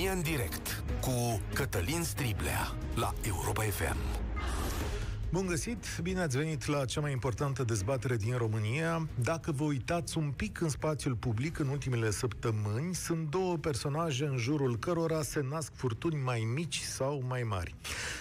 [0.00, 3.96] România în direct cu Cătălin Striblea la Europa FM.
[5.30, 9.08] Bun găsit, bine ați venit la cea mai importantă dezbatere din România.
[9.22, 14.36] Dacă vă uitați un pic în spațiul public în ultimele săptămâni, sunt două personaje în
[14.36, 17.74] jurul cărora se nasc furtuni mai mici sau mai mari.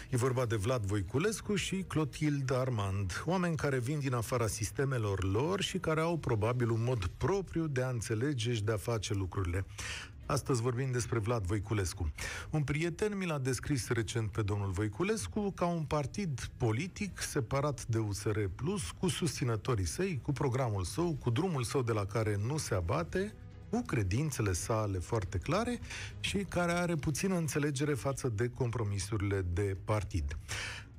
[0.10, 5.62] E vorba de Vlad Voiculescu și Clotilde Armand, oameni care vin din afara sistemelor lor
[5.62, 9.66] și care au probabil un mod propriu de a înțelege și de a face lucrurile.
[10.32, 12.12] Astăzi vorbim despre Vlad Voiculescu.
[12.50, 17.98] Un prieten mi l-a descris recent pe domnul Voiculescu ca un partid politic separat de
[17.98, 22.58] USR Plus, cu susținătorii săi, cu programul său, cu drumul său de la care nu
[22.58, 23.34] se abate,
[23.70, 25.80] cu credințele sale foarte clare
[26.20, 30.38] și care are puțină înțelegere față de compromisurile de partid.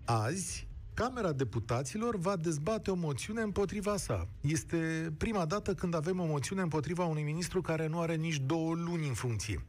[0.04, 4.28] Azi, Camera Deputaților va dezbate o moțiune împotriva sa.
[4.40, 8.74] Este prima dată când avem o moțiune împotriva unui ministru care nu are nici două
[8.74, 9.64] luni în funcție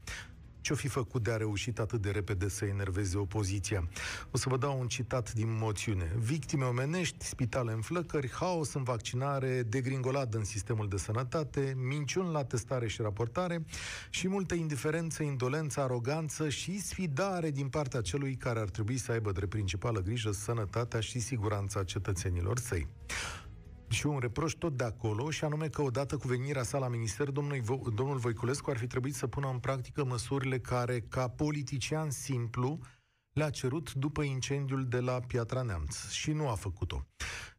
[0.62, 3.88] ce-o fi făcut de a reușit atât de repede să enerveze opoziția.
[4.31, 6.12] O să vă dau un citat din moțiune.
[6.17, 12.44] Victime omenești, spitale în flăcări, haos în vaccinare, degringoladă în sistemul de sănătate, minciuni la
[12.44, 13.66] testare și raportare
[14.09, 19.32] și multă indiferență, indolență, aroganță și sfidare din partea celui care ar trebui să aibă
[19.32, 22.88] drept principală grijă sănătatea și siguranța cetățenilor săi
[23.92, 27.30] și un reproș tot de acolo, și anume că odată cu venirea sa la minister,
[27.30, 32.09] domnul, Vo- domnul Voiculescu ar fi trebuit să pună în practică măsurile care, ca politician
[32.09, 32.80] simplu,
[33.33, 37.06] le-a cerut după incendiul de la Piatra Neamț și nu a făcut-o.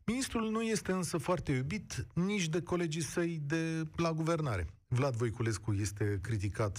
[0.07, 4.67] Ministrul nu este însă foarte iubit nici de colegii săi de la guvernare.
[4.89, 6.79] Vlad Voiculescu este criticat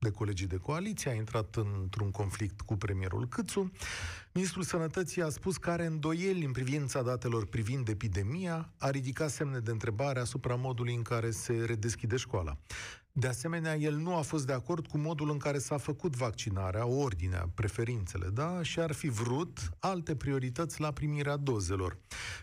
[0.00, 3.72] de colegii de coaliție, a intrat într-un conflict cu premierul Câțu.
[4.32, 9.58] Ministrul Sănătății a spus că are îndoieli în privința datelor privind epidemia, a ridicat semne
[9.58, 12.58] de întrebare asupra modului în care se redeschide școala.
[13.12, 16.86] De asemenea, el nu a fost de acord cu modul în care s-a făcut vaccinarea,
[16.86, 18.62] ordinea, preferințele, da?
[18.62, 21.98] Și ar fi vrut alte priorități la primirea dozelor.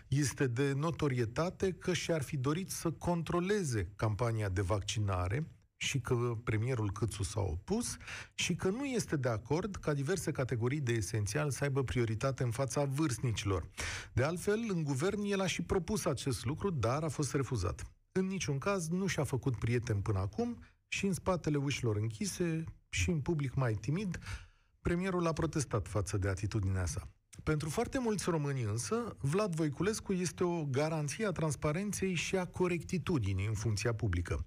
[0.08, 5.46] Este de notorietate că și-ar fi dorit să controleze campania de vaccinare,
[5.80, 7.96] și că premierul Câțu s-a opus
[8.34, 12.50] și că nu este de acord ca diverse categorii de esențial să aibă prioritate în
[12.50, 13.68] fața vârstnicilor.
[14.12, 17.92] De altfel, în guvern el a și propus acest lucru, dar a fost refuzat.
[18.12, 23.10] În niciun caz nu și-a făcut prieten până acum și în spatele ușilor închise și
[23.10, 24.18] în public mai timid,
[24.80, 27.08] premierul a protestat față de atitudinea sa.
[27.42, 33.46] Pentru foarte mulți români însă, Vlad Voiculescu este o garanție a transparenței și a corectitudinii
[33.46, 34.46] în funcția publică.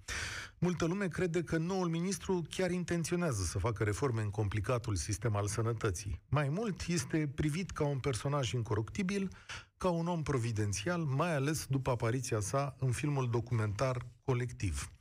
[0.58, 5.48] Multă lume crede că noul ministru chiar intenționează să facă reforme în complicatul sistem al
[5.48, 6.22] sănătății.
[6.30, 9.30] Mai mult, este privit ca un personaj incoruptibil,
[9.78, 14.92] ca un om providențial, mai ales după apariția sa în filmul documentar Colectiv.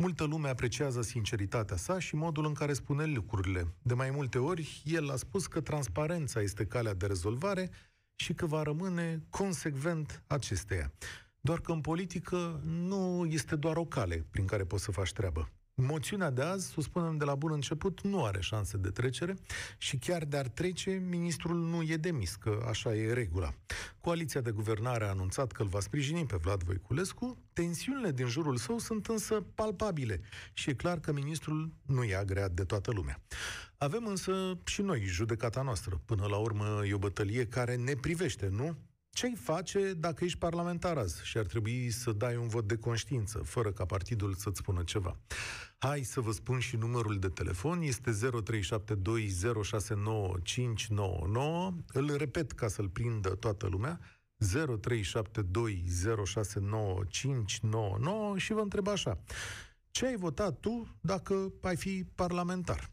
[0.00, 3.74] Multă lume apreciază sinceritatea sa și modul în care spune lucrurile.
[3.82, 7.70] De mai multe ori, el a spus că transparența este calea de rezolvare
[8.14, 10.92] și că va rămâne consecvent acesteia.
[11.40, 15.48] Doar că în politică nu este doar o cale prin care poți să faci treabă.
[15.80, 19.34] Moțiunea de azi, să spunem de la bun început, nu are șanse de trecere
[19.78, 23.54] și chiar de-ar trece, ministrul nu e demis, că așa e regula.
[24.00, 28.56] Coaliția de guvernare a anunțat că îl va sprijini pe Vlad Voiculescu, tensiunile din jurul
[28.56, 30.20] său sunt însă palpabile
[30.52, 33.20] și e clar că ministrul nu e agreat de toată lumea.
[33.76, 36.00] Avem însă și noi judecata noastră.
[36.04, 38.76] Până la urmă e o bătălie care ne privește, nu?
[39.12, 43.38] Ce-ai face dacă ești parlamentar azi și ar trebui să dai un vot de conștiință,
[43.38, 45.16] fără ca partidul să-ți spună ceva?
[45.78, 48.16] Hai să vă spun și numărul de telefon, este 0372069599.
[51.92, 54.00] Îl repet ca să-l prindă toată lumea,
[54.40, 54.46] 0372069599
[58.36, 59.18] și vă întreb așa.
[59.90, 62.90] Ce ai votat tu dacă ai fi parlamentar?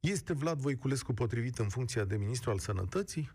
[0.00, 3.30] Este Vlad Voiculescu potrivit în funcția de ministru al sănătății?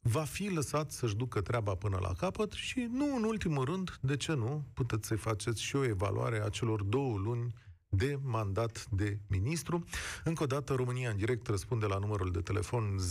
[0.00, 4.16] Va fi lăsat să-și ducă treaba până la capăt și nu în ultimul rând, de
[4.16, 7.54] ce nu, puteți să faceți și o evaluare a celor două luni
[7.88, 9.84] de mandat de ministru.
[10.24, 13.02] Încă o dată, România în direct răspunde la numărul de telefon 0372069599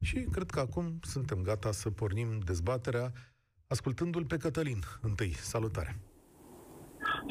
[0.00, 3.12] și cred că acum suntem gata să pornim dezbaterea
[3.66, 5.32] ascultându-l pe Cătălin întâi.
[5.32, 5.96] Salutare!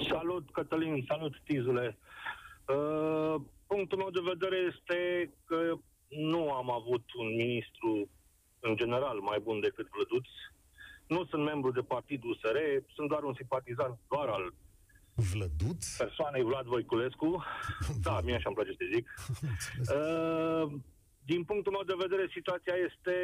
[0.09, 1.97] Salut, Cătălin, salut, Tizule!
[2.67, 4.97] Uh, punctul meu de vedere este
[5.45, 5.73] că
[6.07, 8.09] nu am avut un ministru,
[8.59, 10.27] în general, mai bun decât Vlăduț.
[11.07, 12.57] Nu sunt membru de partidul USR,
[12.95, 14.53] sunt doar un simpatizant doar al
[15.15, 15.97] Vlăduț?
[15.97, 17.43] persoanei Vlad Voiculescu.
[18.05, 19.05] da, mie așa îmi place să zic.
[19.97, 20.71] uh,
[21.25, 23.15] din punctul meu de vedere, situația este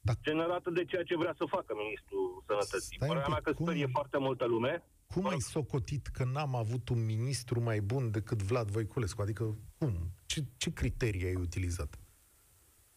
[0.00, 0.12] da.
[0.22, 2.98] generată de ceea ce vrea să facă ministrul sănătății.
[2.98, 3.64] Părerea mea că cum...
[3.64, 4.84] sperie foarte multă lume.
[5.14, 9.22] Cum ai socotit că n-am avut un ministru mai bun decât Vlad Voiculescu?
[9.22, 9.44] Adică,
[9.78, 9.92] cum?
[10.26, 11.90] Ce, ce criterii ai utilizat?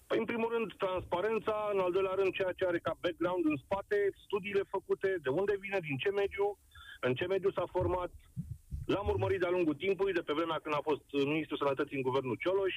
[0.07, 3.57] Păi, în primul rând, transparența, în al doilea rând, ceea ce are ca background în
[3.63, 6.45] spate, studiile făcute, de unde vine, din ce mediu,
[7.07, 8.11] în ce mediu s-a format.
[8.93, 12.39] L-am urmărit de-a lungul timpului, de pe vremea când a fost ministrul sănătății în guvernul
[12.43, 12.75] Cioloș.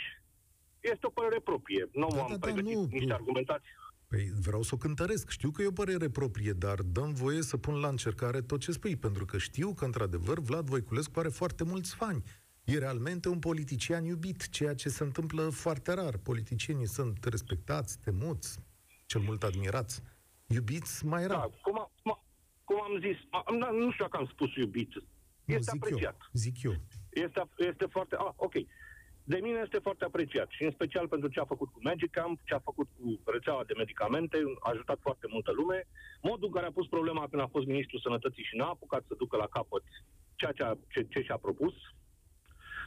[0.92, 1.84] Este o părere proprie.
[1.92, 3.72] Nu da, am da, da pregătit nu, niște argumentații.
[4.08, 5.30] Păi vreau să o cântăresc.
[5.30, 8.72] Știu că e o părere proprie, dar dăm voie să pun la încercare tot ce
[8.72, 12.22] spui, pentru că știu că, într-adevăr, Vlad Voiculescu are foarte mulți fani.
[12.64, 16.16] E realmente un politician iubit, ceea ce se întâmplă foarte rar.
[16.16, 18.58] Politicienii sunt respectați, temuți,
[19.06, 20.02] cel mult admirați.
[20.46, 21.38] Iubiți mai rar.
[21.38, 22.24] Da, cum, a, cum, a,
[22.64, 24.90] cum am zis, am, da, nu știu dacă am spus iubit.
[25.44, 26.16] Este zic apreciat.
[26.20, 26.74] Eu, zic eu.
[27.08, 28.16] Este, este foarte...
[28.18, 28.54] Ah, ok.
[29.32, 32.40] De mine este foarte apreciat și în special pentru ce a făcut cu Magic Camp,
[32.44, 35.78] ce a făcut cu rețeaua de medicamente, a ajutat foarte multă lume.
[36.22, 39.14] Modul în care a pus problema când a fost ministrul sănătății și n-a apucat să
[39.18, 39.82] ducă la capăt
[40.34, 41.74] ceea ce, a, ce, ce și-a propus,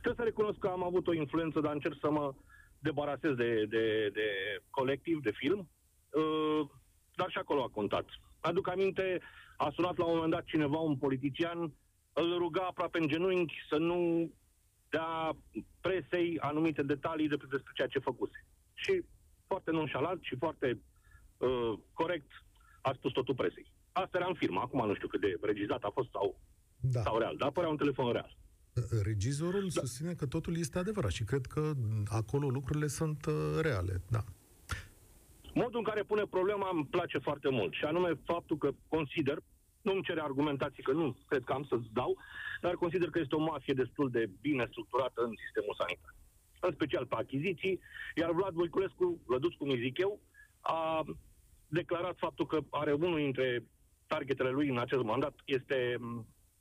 [0.01, 2.33] Trebuie să recunosc că am avut o influență, dar încerc să mă
[2.79, 4.27] debarasez de, de, de
[4.69, 5.69] colectiv, de film,
[6.09, 6.69] uh,
[7.15, 8.05] dar și acolo a contat.
[8.39, 9.21] Aduc aminte,
[9.57, 11.73] a sunat la un moment dat cineva, un politician,
[12.13, 14.31] îl ruga aproape în genunchi să nu
[14.95, 15.37] dea
[15.81, 18.45] presei anumite detalii despre ceea ce făcuse.
[18.73, 19.03] Și
[19.47, 20.67] foarte nonșalant și foarte
[21.37, 22.31] uh, corect
[22.81, 23.71] a spus totul presei.
[23.91, 26.39] Asta era în firmă, acum nu știu cât de regizat a fost sau,
[26.79, 27.01] da.
[27.01, 28.37] sau real, dar părea un telefon real.
[29.03, 29.81] Regizorul da.
[29.81, 31.71] susține că totul este adevărat și cred că
[32.05, 34.23] acolo lucrurile sunt uh, reale, da.
[35.53, 39.37] Modul în care pune problema îmi place foarte mult și anume faptul că consider,
[39.81, 42.17] nu îmi cere argumentații că nu cred că am să-ți dau,
[42.61, 46.15] dar consider că este o mafie destul de bine structurată în sistemul sanitar.
[46.59, 47.79] În special pe achiziții,
[48.15, 50.19] iar Vlad Voiculescu, văduț cum îi zic eu,
[50.61, 51.03] a
[51.67, 53.63] declarat faptul că are unul dintre
[54.07, 55.97] targetele lui în acest mandat este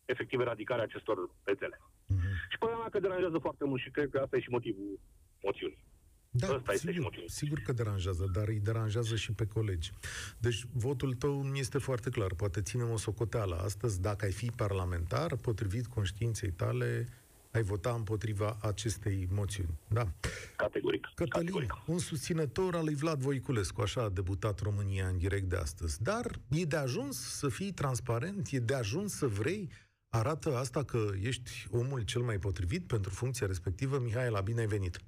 [0.04, 1.76] efectiv eradicarea acestor rețele.
[1.80, 2.50] Mm-hmm.
[2.50, 5.00] Și părerea mea că deranjează foarte mult și cred că asta e și motivul
[5.42, 5.84] moțiunii.
[6.30, 9.92] Da, Asta sigur, este și sigur că deranjează, dar îi deranjează și pe colegi.
[10.38, 12.34] Deci votul tău mi este foarte clar.
[12.34, 14.00] Poate ținem o socoteală astăzi.
[14.00, 17.08] Dacă ai fi parlamentar, potrivit conștiinței tale,
[17.50, 19.78] ai vota împotriva acestei moțiuni.
[19.88, 20.12] Da.
[20.56, 21.06] Categoric.
[21.14, 21.72] Cătălin, Categoric.
[21.86, 26.02] un susținător al lui Vlad Voiculescu, așa a debutat România în direct de astăzi.
[26.02, 29.70] Dar e de ajuns să fii transparent, e de ajuns să vrei
[30.12, 33.98] Arată asta că ești omul cel mai potrivit pentru funcția respectivă?
[33.98, 35.00] Mihaela, bine ai venit!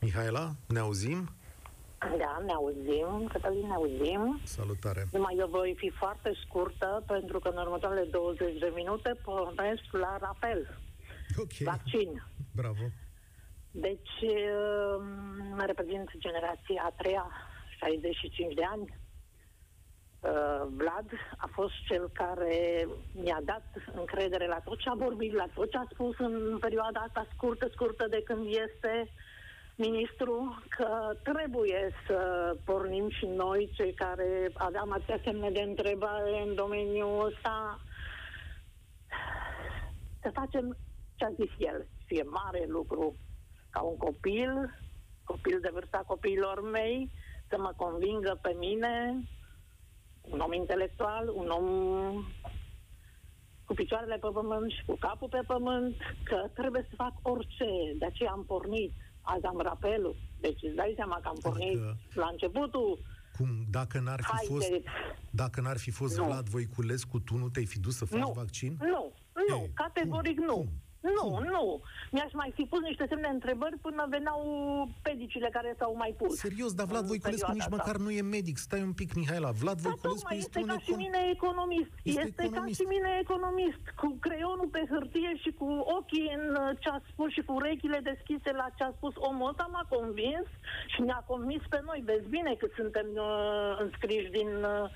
[0.00, 1.28] Mihaela, ne auzim?
[1.98, 4.40] Da, ne auzim, Cătălin, ne auzim.
[4.44, 5.06] Salutare.
[5.12, 10.16] Numai eu voi fi foarte scurtă, pentru că în următoarele 20 de minute pornesc la
[10.20, 10.78] rapel.
[11.36, 11.52] Ok.
[11.52, 12.22] Vaccin.
[12.54, 12.84] Bravo.
[13.70, 14.18] Deci,
[15.56, 17.30] mă reprezint generația a treia,
[17.78, 18.96] 65 de ani.
[20.20, 25.46] Uh, Vlad a fost cel care mi-a dat încredere la tot ce a vorbit, la
[25.54, 29.10] tot ce a spus în perioada asta scurtă, scurtă de când este
[29.78, 32.18] ministru, că trebuie să
[32.64, 37.80] pornim și noi, cei care aveam atâtea semne de întrebare în domeniul ăsta,
[40.22, 40.76] să facem
[41.14, 41.86] ce a zis el.
[42.06, 43.14] Fie mare lucru
[43.70, 44.78] ca un copil,
[45.24, 47.10] copil de vârsta copiilor mei,
[47.48, 49.22] să mă convingă pe mine,
[50.20, 51.66] un om intelectual, un om
[53.64, 57.68] cu picioarele pe pământ și cu capul pe pământ, că trebuie să fac orice.
[57.98, 58.92] De aceea am pornit.
[59.34, 60.16] Azi am rapelul.
[60.40, 61.96] Deci îți dai seama că am pornit adică...
[62.14, 62.98] la începutul
[63.36, 64.68] cum, dacă n-ar fi fost,
[65.30, 66.24] dacă n-ar fi fost nu.
[66.24, 68.32] Vlad Voiculescu, tu nu te-ai fi dus să faci nu.
[68.34, 68.76] vaccin?
[68.80, 69.12] Nu,
[69.48, 70.44] nu, Ei, categoric cum?
[70.44, 70.54] nu.
[70.54, 70.68] Cum?
[71.00, 71.44] Nu, Cum?
[71.44, 71.80] nu.
[72.10, 74.40] Mi-aș mai fi pus niște semne întrebări până veneau
[75.02, 76.36] pedicile care s-au mai pus.
[76.36, 78.56] Serios, dar Vlad Voiculescu nici măcar nu e medic.
[78.56, 79.50] Stai un pic, Mihaela.
[79.50, 81.90] Vlad da, Voiculescu este, este ca și mine economist.
[82.02, 82.78] Este, este economist.
[82.78, 83.82] ca și mine economist.
[84.00, 86.44] Cu creionul pe hârtie și cu ochii în
[86.78, 90.46] ce a spus și cu urechile deschise la ce a spus omul ăsta m-a convins
[90.92, 92.02] și ne-a convins pe noi.
[92.04, 94.90] Vezi bine că suntem uh, înscriși din uh,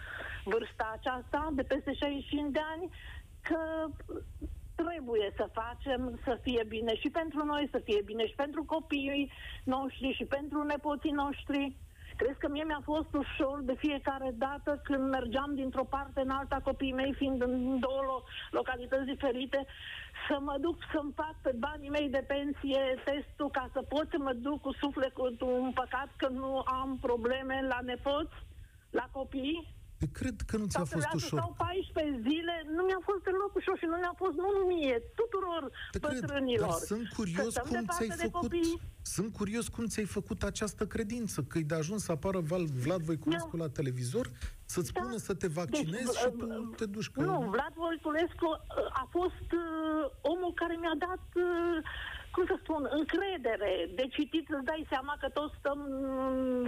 [0.45, 2.87] vârsta aceasta de peste 65 de ani
[3.49, 3.61] că
[4.83, 9.33] trebuie să facem să fie bine și pentru noi, să fie bine și pentru copiii
[9.65, 11.77] noștri și pentru nepoții noștri.
[12.17, 16.61] Crezi că mie mi-a fost ușor de fiecare dată când mergeam dintr-o parte în alta,
[16.65, 19.67] copiii mei fiind în două localități diferite,
[20.29, 24.19] să mă duc să-mi fac pe banii mei de pensie testul ca să pot să
[24.19, 28.35] mă duc cu sufletul un păcat că nu am probleme la nepoți,
[28.91, 29.82] la copii?
[30.03, 31.39] Te cred că nu ți-a fost ușor.
[31.39, 35.63] Sau 14 zile, nu mi-a fost deloc ușor și nu mi-a fost nu mie, tuturor
[35.91, 36.69] Te bătrânilor.
[36.69, 38.41] Cred, dar sunt curios cum ți-ai făcut...
[38.41, 38.81] Copii.
[39.03, 42.39] Sunt curios cum ți-ai făcut această credință, că e de ajuns să apară
[42.83, 44.27] Vlad Voiculescu la televizor,
[44.65, 45.01] să-ți da.
[45.01, 46.47] spună să te vaccinezi deci, și tu
[46.81, 47.11] te duci.
[47.11, 47.21] Că...
[47.21, 51.79] Nu, Vlad Voiculescu uh, a fost uh, omul care mi-a dat uh,
[52.35, 53.73] cum să spun, încredere.
[53.99, 55.81] De citit îți dai seama că toți stăm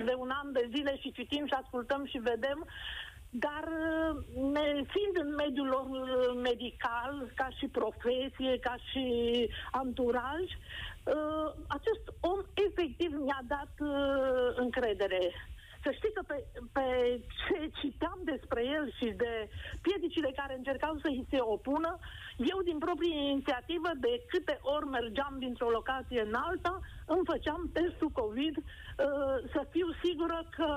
[0.08, 2.58] de un an de zile și citim și ascultăm și vedem
[3.36, 3.64] dar
[4.92, 5.86] fiind în mediul lor
[6.34, 9.06] medical, ca și profesie, ca și
[9.70, 15.32] anturaj, uh, acest om efectiv mi-a dat uh, încredere.
[15.84, 16.36] Să știi că pe,
[16.72, 16.86] pe
[17.40, 19.48] ce citeam despre el și de
[19.86, 21.98] piedicile care încercau să îi se opună,
[22.36, 28.10] eu din proprie inițiativă, de câte ori mergeam dintr-o locație în alta, îmi făceam testul
[28.20, 30.70] COVID uh, să fiu sigură că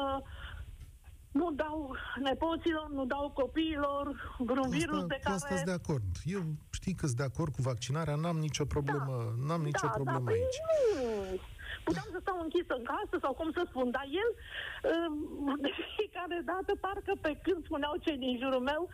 [1.31, 5.35] nu dau nepoților, nu dau copiilor vreun asta, virus de care...
[5.35, 6.03] Asta de acord.
[6.23, 6.41] Eu
[6.71, 10.29] știi că sunt de acord cu vaccinarea, n-am nicio problemă, da, n-am nicio da, problemă
[10.29, 10.59] da, aici.
[10.65, 11.39] Nu.
[11.83, 15.11] Puteam să stau închisă în casă sau cum să spun, dar el uh,
[15.65, 18.89] de fiecare dată, parcă pe când spuneau cei din jurul meu,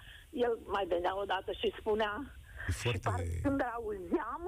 [0.46, 2.14] el mai venea odată și spunea
[2.82, 2.98] foarte...
[2.98, 4.44] și parcă când auzeam,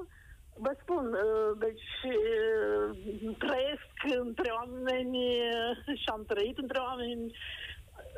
[0.58, 5.18] Vă spun, uh, deci uh, trăiesc între oameni
[6.02, 7.36] și am trăit între oameni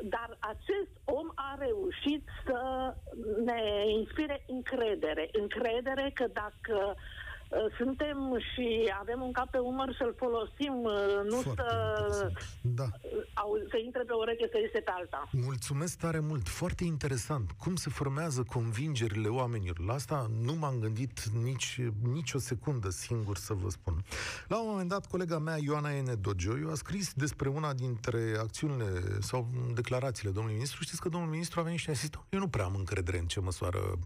[0.02, 2.94] dar acest om a reușit să
[3.44, 3.60] ne
[3.98, 5.28] inspire încredere.
[5.32, 6.94] Încredere că dacă
[7.50, 12.84] Uh, suntem și avem un cap pe umăr să-l folosim, uh, nu Foarte să, da.
[13.46, 15.28] Uh, să intre pe ureche să iese pe alta.
[15.32, 17.50] Mulțumesc tare mult, foarte interesant.
[17.50, 19.78] Cum se formează convingerile oamenilor?
[19.78, 24.04] La asta nu m-am gândit nici, nici o secundă singur să vă spun.
[24.48, 29.20] La un moment dat, colega mea, Ioana Ene Dogioiu, a scris despre una dintre acțiunile
[29.20, 30.82] sau declarațiile domnului ministru.
[30.82, 33.26] Știți că domnul ministru a venit și a zis, eu nu prea am încredere în
[33.26, 33.98] ce măsoară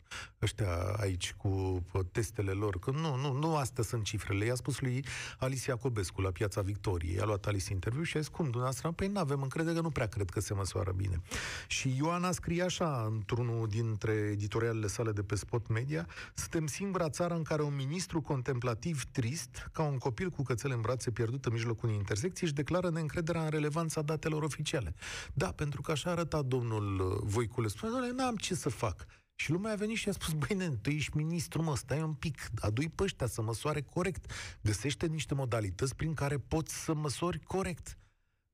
[0.43, 4.45] ăștia aici cu testele lor, că nu, nu, nu astea sunt cifrele.
[4.45, 5.05] I-a spus lui
[5.39, 7.21] Alicia Cobescu la Piața Victoriei.
[7.21, 8.91] A luat Alice interviu și a zis, cum, dumneavoastră?
[8.91, 11.21] Păi nu avem încredere că nu prea cred că se măsoară bine.
[11.67, 17.35] Și Ioana scrie așa într-unul dintre editorialele sale de pe Spot Media, suntem singura țară
[17.35, 21.52] în care un ministru contemplativ trist, ca un copil cu cățele în brațe pierdut în
[21.52, 24.95] mijlocul unei intersecții, își declară neîncrederea în relevanța datelor oficiale.
[25.35, 27.79] Da, pentru că așa arăta domnul Voiculescu.
[27.87, 29.07] Spune, n-am ce să fac.
[29.35, 32.12] Și lumea a venit și a spus, băi, nen, tu ești ministru, mă, stai un
[32.12, 34.31] pic, adu-i pe ăștia să măsoare corect.
[34.61, 37.99] Găsește niște modalități prin care poți să măsori corect.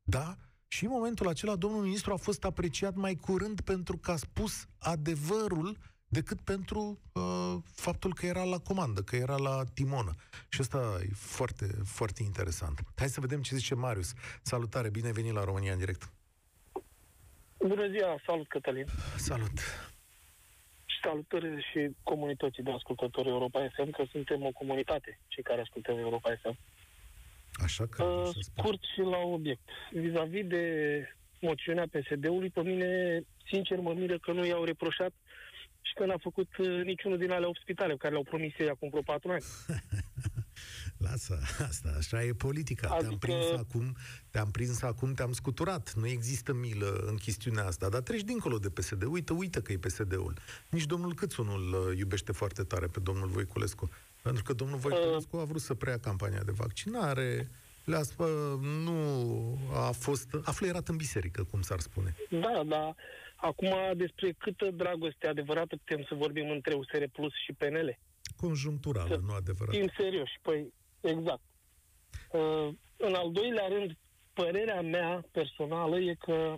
[0.03, 0.37] Da?
[0.69, 4.67] Și în momentul acela, domnul ministru a fost apreciat mai curând pentru că a spus
[4.79, 5.77] adevărul
[6.09, 7.23] decât pentru uh,
[7.75, 10.15] faptul că era la comandă, că era la timonă.
[10.49, 12.81] Și asta e foarte, foarte interesant.
[12.97, 14.13] Hai să vedem ce zice Marius.
[14.43, 16.13] Salutare, bine venit la România în direct.
[17.59, 18.87] Bună ziua, salut Cătălin.
[19.17, 19.61] Salut
[21.03, 26.31] salutări și comunității de ascultători Europa FM, că suntem o comunitate, cei care ascultăm Europa
[26.43, 26.59] FM.
[27.63, 28.03] Așa că...
[28.03, 29.69] Uh, scurt și la obiect.
[29.93, 30.65] Vis-a-vis de
[31.41, 35.13] moțiunea PSD-ului, pe mine, sincer, mă miră că nu i-au reproșat
[35.81, 38.89] și că n-a făcut uh, niciunul din ale 8 spitale care le-au promis ei acum
[38.89, 39.45] vreo 4 ani.
[40.99, 41.39] Lasă,
[41.69, 42.89] asta, așa e politica.
[42.89, 43.07] Adică...
[43.07, 43.97] Te-am prins acum,
[44.31, 45.95] te-am prins acum, te-am scuturat.
[45.95, 49.03] Nu există milă în chestiunea asta, dar treci dincolo de PSD.
[49.03, 50.35] Uite, uite că e PSD-ul.
[50.71, 53.91] Nici domnul Câțu nu-l uh, iubește foarte tare pe domnul Voiculescu.
[54.29, 57.49] Pentru că domnul Voiculescu a vrut să preia campania de vaccinare,
[57.85, 58.29] le-a spus,
[58.85, 58.99] nu
[59.73, 62.17] a fost, a fluierat în biserică, cum s-ar spune.
[62.31, 62.95] Da, da.
[63.37, 67.99] Acum, despre câtă dragoste adevărată putem să vorbim între USR Plus și PNL?
[68.37, 69.75] Conjuncturală, nu adevărat.
[69.75, 71.41] În serios, păi Exact.
[72.33, 73.97] Uh, în al doilea rând,
[74.33, 76.55] părerea mea personală e că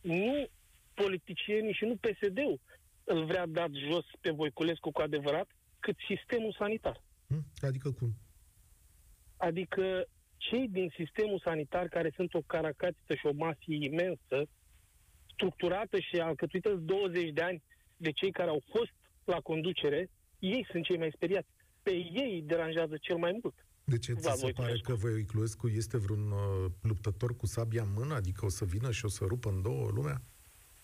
[0.00, 0.48] nu
[0.94, 2.60] politicienii și nu PSD-ul
[3.04, 5.48] îl vrea dat jos pe Voiculescu cu adevărat,
[5.80, 7.02] cât sistemul sanitar.
[7.26, 7.44] Hmm?
[7.60, 8.14] Adică cum?
[9.36, 14.48] Adică cei din sistemul sanitar care sunt o caracațiță și o mafie imensă,
[15.32, 17.62] structurată și alcătuită 20 de ani
[17.96, 18.92] de cei care au fost
[19.24, 21.48] la conducere, ei sunt cei mai speriați.
[21.82, 23.54] Pe ei deranjează cel mai mult.
[23.84, 28.14] De ce ți se pare că Voiculescu este vreun uh, luptător cu sabia în mână?
[28.14, 30.22] Adică o să vină și o să rupă în două lumea?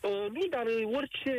[0.01, 1.35] Uh, nu, dar orice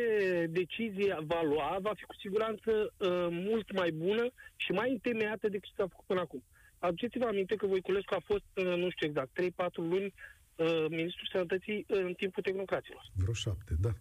[0.50, 5.70] decizie va lua va fi cu siguranță uh, mult mai bună și mai întemeiată decât
[5.76, 6.42] s-a făcut până acum.
[6.78, 10.14] Aduceți-vă aminte că Voiculescu a fost, uh, nu știu exact, 3-4 luni
[10.56, 13.02] uh, ministrul sănătății uh, în timpul tehnocraților.
[13.14, 13.92] Vreo șapte, da.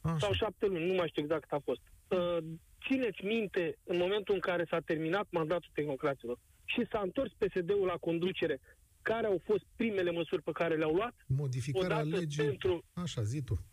[0.00, 0.18] Așa.
[0.18, 1.80] Sau șapte luni, nu mai știu exact cât a fost.
[2.08, 2.44] Uh,
[2.88, 7.96] țineți minte, în momentul în care s-a terminat mandatul tehnocraților, și s-a întors PSD-ul la
[8.00, 8.60] conducere.
[9.02, 11.14] Care au fost primele măsuri pe care le-au luat?
[11.26, 12.44] Modificarea legii.
[12.44, 12.84] Pentru...
[12.92, 13.64] Așa, zi tu.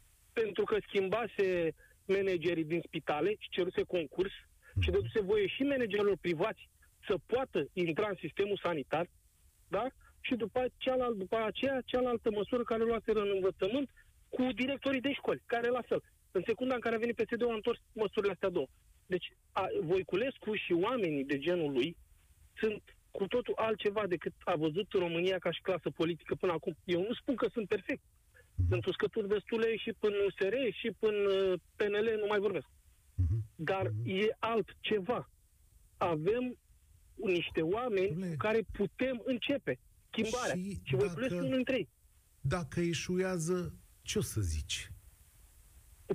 [0.41, 1.73] Pentru că schimbase
[2.05, 4.33] managerii din spitale și ceruse concurs
[4.81, 6.69] și dăduse voie și managerilor privați
[7.07, 9.07] să poată intra în sistemul sanitar,
[9.67, 9.85] da?
[10.21, 13.89] Și după, cealalt, după aceea, cealaltă măsură care luaseră în învățământ
[14.29, 16.01] cu directorii de școli, care la fel.
[16.31, 18.67] În secunda în care a venit PSD-ul, a întors măsurile astea două.
[19.05, 21.97] Deci, a, Voiculescu și oamenii de genul lui
[22.59, 26.75] sunt cu totul altceva decât a văzut România ca și clasă politică până acum.
[26.83, 28.01] Eu nu spun că sunt perfect.
[28.69, 32.67] Sunt uscături destule și până USR și până uh, PNL, nu mai vorbesc.
[33.15, 33.43] Mhm.
[33.55, 34.09] Dar mhm.
[34.09, 35.29] e altceva.
[35.97, 36.57] Avem
[37.15, 40.55] niște oameni cu care putem începe schimbarea.
[40.55, 41.89] Și, și voi dacă, unul dintre ei.
[42.41, 44.91] Dacă eșuează, ce o să zici?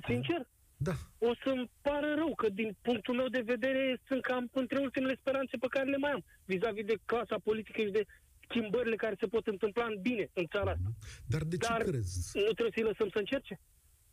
[0.05, 0.47] Sincer?
[0.77, 0.93] Da.
[1.17, 5.57] O să-mi pară rău că, din punctul meu de vedere, sunt cam între ultimele speranțe
[5.57, 8.05] pe care le mai am, vis-a-vis de clasa politică și de
[8.49, 10.89] schimbările care se pot întâmpla în bine în țara asta.
[11.27, 12.31] Dar de ce Dar crezi?
[12.33, 13.59] nu trebuie să-i lăsăm să încerce?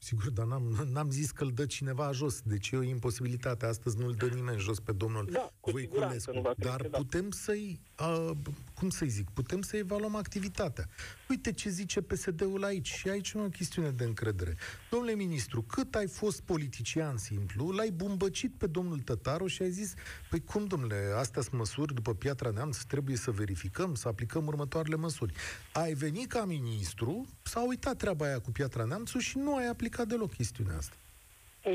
[0.03, 2.41] Sigur, dar n-am, n-am zis că îl dă cineva jos.
[2.41, 3.67] Deci e o imposibilitate.
[3.67, 6.43] Astăzi nu-l dă nimeni jos pe domnul da, Voiculescu.
[6.57, 6.99] Dar da.
[6.99, 8.31] putem să-i, uh,
[8.75, 10.85] cum să-i zic, putem să evaluăm activitatea.
[11.29, 12.89] Uite ce zice PSD-ul aici.
[12.89, 14.57] Și aici e o chestiune de încredere.
[14.91, 19.95] Domnule ministru, cât ai fost politician simplu, l-ai bumbăcit pe domnul Tătaru și ai zis,
[20.31, 24.97] păi cum, domnule, astea sunt măsuri după Piatra Neamț, trebuie să verificăm, să aplicăm următoarele
[24.97, 25.33] măsuri.
[25.73, 30.07] Ai venit ca ministru, s-a uitat treaba aia cu Piatra Neamțu și nu ai aplicat
[30.07, 30.95] deloc chestiunea asta.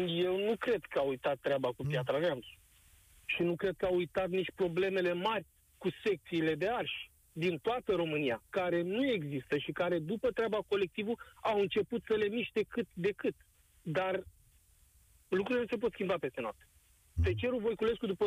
[0.07, 2.57] Eu nu cred că au uitat treaba cu Piatra Neamțu.
[3.25, 5.45] Și nu cred că au uitat nici problemele mari
[5.77, 11.19] cu secțiile de arși din toată România, care nu există și care, după treaba colectivul,
[11.41, 13.35] au început să le miște cât de cât.
[13.81, 14.23] Dar
[15.27, 16.67] lucrurile nu se pot schimba peste noapte.
[17.23, 18.25] Te cerul Voiculescu, după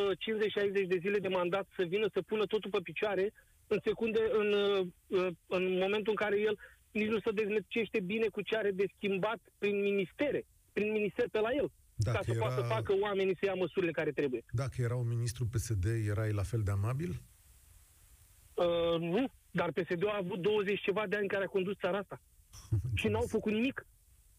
[0.78, 3.32] 50-60 de zile de mandat, să vină să pună totul pe picioare,
[3.66, 4.48] în secunde, în,
[5.46, 6.58] în momentul în care el
[6.90, 11.40] nici nu se dezmecește bine cu ce are de schimbat prin ministere, prin minister pe
[11.40, 11.72] la el.
[11.94, 12.40] Dacă ca să era...
[12.40, 14.44] poată să facă oamenii să ia măsurile care trebuie.
[14.50, 17.22] Dacă era un ministru PSD, erai la fel de amabil?
[18.58, 22.20] Uh, nu, dar PSD-ul a avut 20 ceva de ani care a condus țara asta.
[22.94, 23.86] și n-au făcut nimic.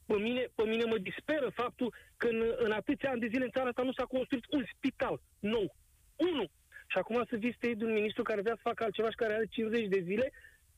[0.06, 3.52] Pe mine, pe mine mă disperă faptul că în, în atâția ani de zile în
[3.52, 5.76] țara asta nu s-a construit un spital nou.
[6.16, 6.50] Unul.
[6.88, 9.34] Și acum să vii să de un ministru care vrea să facă altceva și care
[9.34, 10.32] are 50 de zile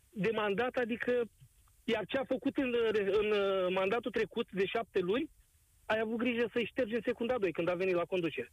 [0.10, 1.24] de mandat, adică
[1.84, 2.76] iar ce a făcut în,
[3.22, 3.34] în
[3.74, 5.30] mandatul trecut de șapte luni,
[5.86, 8.52] ai avut grijă să-i ștergi în secunda 2 când a venit la conducere.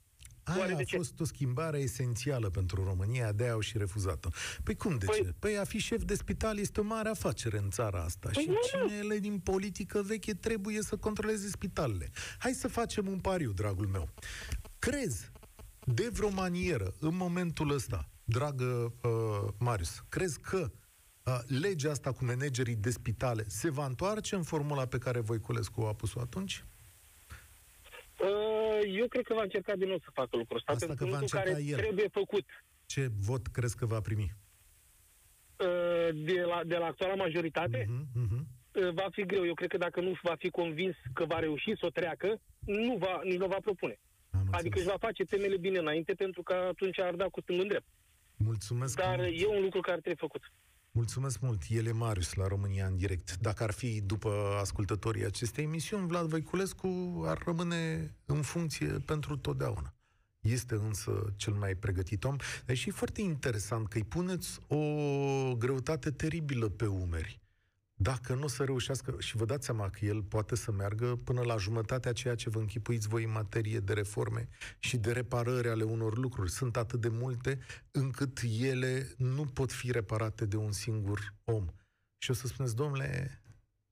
[0.49, 4.29] Aia a fost o schimbare esențială pentru România, de-aia au și refuzat-o.
[4.63, 5.35] Păi cum de păi, ce?
[5.39, 8.51] Păi a fi șef de spital este o mare afacere în țara asta păi și
[8.71, 12.11] cinele din politică veche trebuie să controleze spitalele.
[12.39, 14.09] Hai să facem un pariu, dragul meu.
[14.79, 15.31] Crezi
[15.85, 20.71] de vreo manieră, în momentul ăsta, dragă uh, Marius, crezi că
[21.25, 25.81] uh, legea asta cu managerii de spitale se va întoarce în formula pe care Voiculescu
[25.83, 26.65] a pus-o atunci?
[28.21, 30.73] Uh, eu cred că va încerca din nou să facă lucrul ăsta.
[30.73, 31.77] Asta că va încerca care el.
[31.77, 32.45] trebuie făcut.
[32.87, 34.33] Ce vot crezi că va primi?
[35.57, 37.85] Uh, de la, de la actuala majoritate?
[37.85, 38.93] Uh-huh, uh-huh.
[38.95, 39.47] Va fi greu.
[39.47, 42.97] Eu cred că dacă nu va fi convins că va reuși să o treacă, nu
[42.97, 43.99] va, nici nu va propune.
[44.31, 47.67] Am adică își va face temele bine înainte, pentru că atunci ar da cu stângul
[47.69, 47.87] drept.
[48.37, 49.41] Mulțumesc Dar mult.
[49.41, 50.43] e un lucru care trebuie făcut.
[50.91, 51.63] Mulțumesc mult.
[51.69, 53.37] El e Marius la România în direct.
[53.37, 59.95] Dacă ar fi după ascultătorii acestei emisiuni, Vlad Voiculescu ar rămâne în funcție pentru totdeauna.
[60.41, 62.37] Este însă cel mai pregătit om.
[62.37, 67.41] Dar e și foarte interesant că îi puneți o greutate teribilă pe umeri
[68.01, 71.43] dacă nu o să reușească, și vă dați seama că el poate să meargă până
[71.43, 75.85] la jumătatea ceea ce vă închipuiți voi în materie de reforme și de reparări ale
[75.85, 76.51] unor lucruri.
[76.51, 77.59] Sunt atât de multe
[77.91, 81.67] încât ele nu pot fi reparate de un singur om.
[82.19, 83.41] Și o să spuneți, domnule,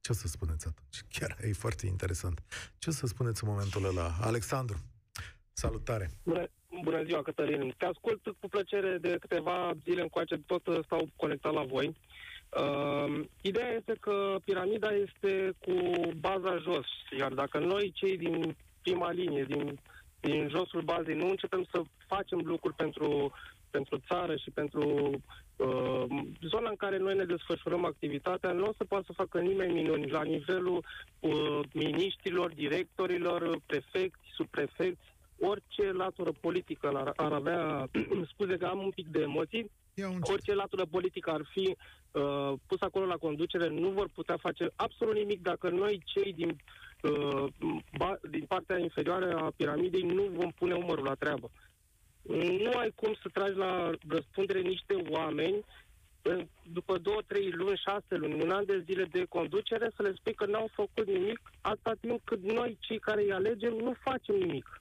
[0.01, 1.03] ce o să spuneți atunci?
[1.19, 2.43] Chiar e foarte interesant.
[2.79, 4.17] Ce o să spuneți în momentul ăla?
[4.21, 4.79] Alexandru,
[5.53, 6.11] salutare!
[6.23, 6.49] Bună,
[6.83, 7.75] bună ziua, Cătălin!
[7.77, 11.87] Te ascult cu plăcere de câteva zile încoace, tot stau conectat la voi.
[11.87, 11.95] Uh,
[13.41, 15.75] ideea este că piramida este cu
[16.21, 16.87] baza jos,
[17.19, 19.81] iar dacă noi, cei din prima linie, din,
[20.21, 23.33] din josul bazei, nu începem să facem lucruri pentru,
[23.71, 25.11] pentru țară și pentru
[25.57, 26.05] uh,
[26.41, 30.11] zona în care noi ne desfășurăm activitatea, nu o să poată să facă nimeni minuni.
[30.11, 30.85] La nivelul
[31.21, 37.89] uh, miniștrilor, directorilor, prefecți, subprefecți, orice latură politică ar, ar avea,
[38.33, 39.71] scuze că am un pic de emoții,
[40.21, 41.77] orice latură politică ar fi
[42.13, 46.57] uh, pus acolo la conducere, nu vor putea face absolut nimic dacă noi, cei din,
[47.03, 47.45] uh,
[47.97, 51.51] ba, din partea inferioară a piramidei, nu vom pune umărul la treabă.
[52.63, 55.65] Nu ai cum să tragi la răspundere niște oameni
[56.73, 60.35] după două, trei luni, șase luni, un an de zile de conducere, să le spui
[60.35, 64.81] că n-au făcut nimic, atâta timp cât noi, cei care îi alegem, nu facem nimic.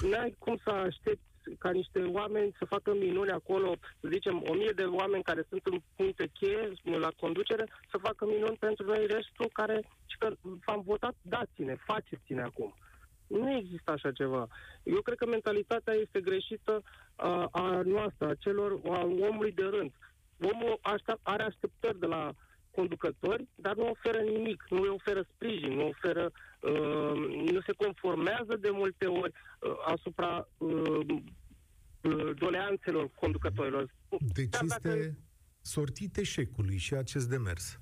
[0.00, 4.72] N-ai cum să aștepți ca niște oameni să facă minuni acolo, să zicem, o mie
[4.74, 9.48] de oameni care sunt în puncte cheie la conducere, să facă minuni pentru noi restul
[9.52, 12.74] care, și că v-am votat, dați-ne, faceți-ne acum.
[13.26, 14.46] Nu există așa ceva.
[14.82, 16.82] Eu cred că mentalitatea este greșită
[17.16, 19.92] a, a noastră, a celor, a omului de rând.
[20.52, 22.32] Omul aștept, are așteptări de la
[22.70, 26.51] conducători, dar nu oferă nimic, nu oferă sprijin, nu oferă, uh,
[27.52, 31.06] nu se conformează de multe ori uh, asupra uh,
[32.00, 33.94] uh, doleanțelor conducătorilor.
[34.34, 35.14] Deci Chiar este dacă...
[35.60, 37.80] sortit eșecului și acest demers.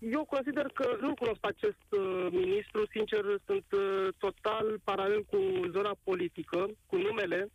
[0.00, 5.38] Eu consider că nu cunosc acest uh, ministru, sincer, sunt uh, total paralel cu
[5.70, 7.50] zona politică, cu numele.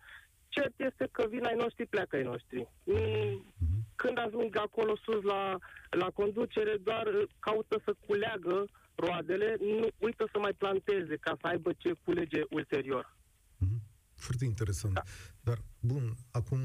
[0.47, 2.67] Cert este că vin ai noștri, pleacă ai noștri.
[2.83, 3.53] Mm,
[3.95, 5.57] când ajung acolo sus la,
[5.89, 8.65] la conducere, doar uh, caută să culeagă
[8.95, 13.15] roadele, nu uită să mai planteze ca să aibă ce culege ulterior.
[13.57, 13.79] Mm-hmm.
[14.15, 14.93] Foarte interesant.
[14.93, 15.01] Da.
[15.41, 16.59] Dar, bun, acum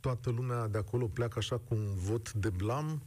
[0.00, 3.02] toată lumea de acolo pleacă așa cu un vot de blam,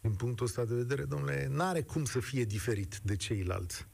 [0.00, 3.88] din punctul ăsta de vedere, domnule, n-are cum să fie diferit de ceilalți.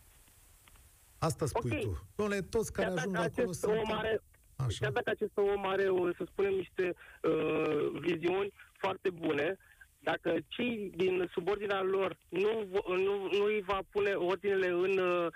[1.18, 1.82] Asta spui okay.
[1.82, 2.08] tu.
[2.14, 3.72] Domnule, toți care Chiar ajung acolo sunt...
[3.72, 4.22] Om are,
[4.56, 4.78] Așa.
[4.80, 5.84] Chiar dacă acest om are,
[6.16, 9.56] să spunem, niște uh, viziuni foarte bune,
[10.04, 15.26] dacă cei din subordinea lor nu, nu, nu îi va pune ordinele în uh,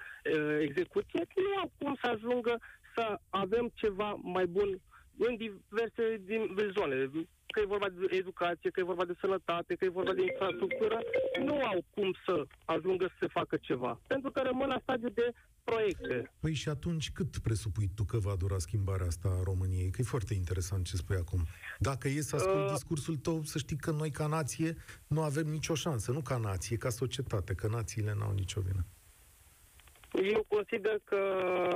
[0.61, 2.59] execuție, nu au cum să ajungă
[2.95, 4.81] să avem ceva mai bun
[5.19, 7.11] în diverse din, zone
[7.59, 10.99] că e vorba de educație, că e vorba de sănătate, că e vorba de infrastructură,
[11.45, 14.01] nu au cum să ajungă să se facă ceva.
[14.07, 15.33] Pentru că rămân la stadiu de
[15.65, 16.31] proiecte.
[16.41, 19.91] Păi și atunci cât presupui tu că va dura schimbarea asta a României?
[19.91, 21.47] Că e foarte interesant ce spui acum.
[21.79, 25.47] Dacă e să ascult uh, discursul tău, să știi că noi ca nație nu avem
[25.47, 26.13] nicio șansă.
[26.13, 28.87] Nu ca nație, ca societate, că națiile n-au nicio vină.
[30.23, 31.17] Eu consider că,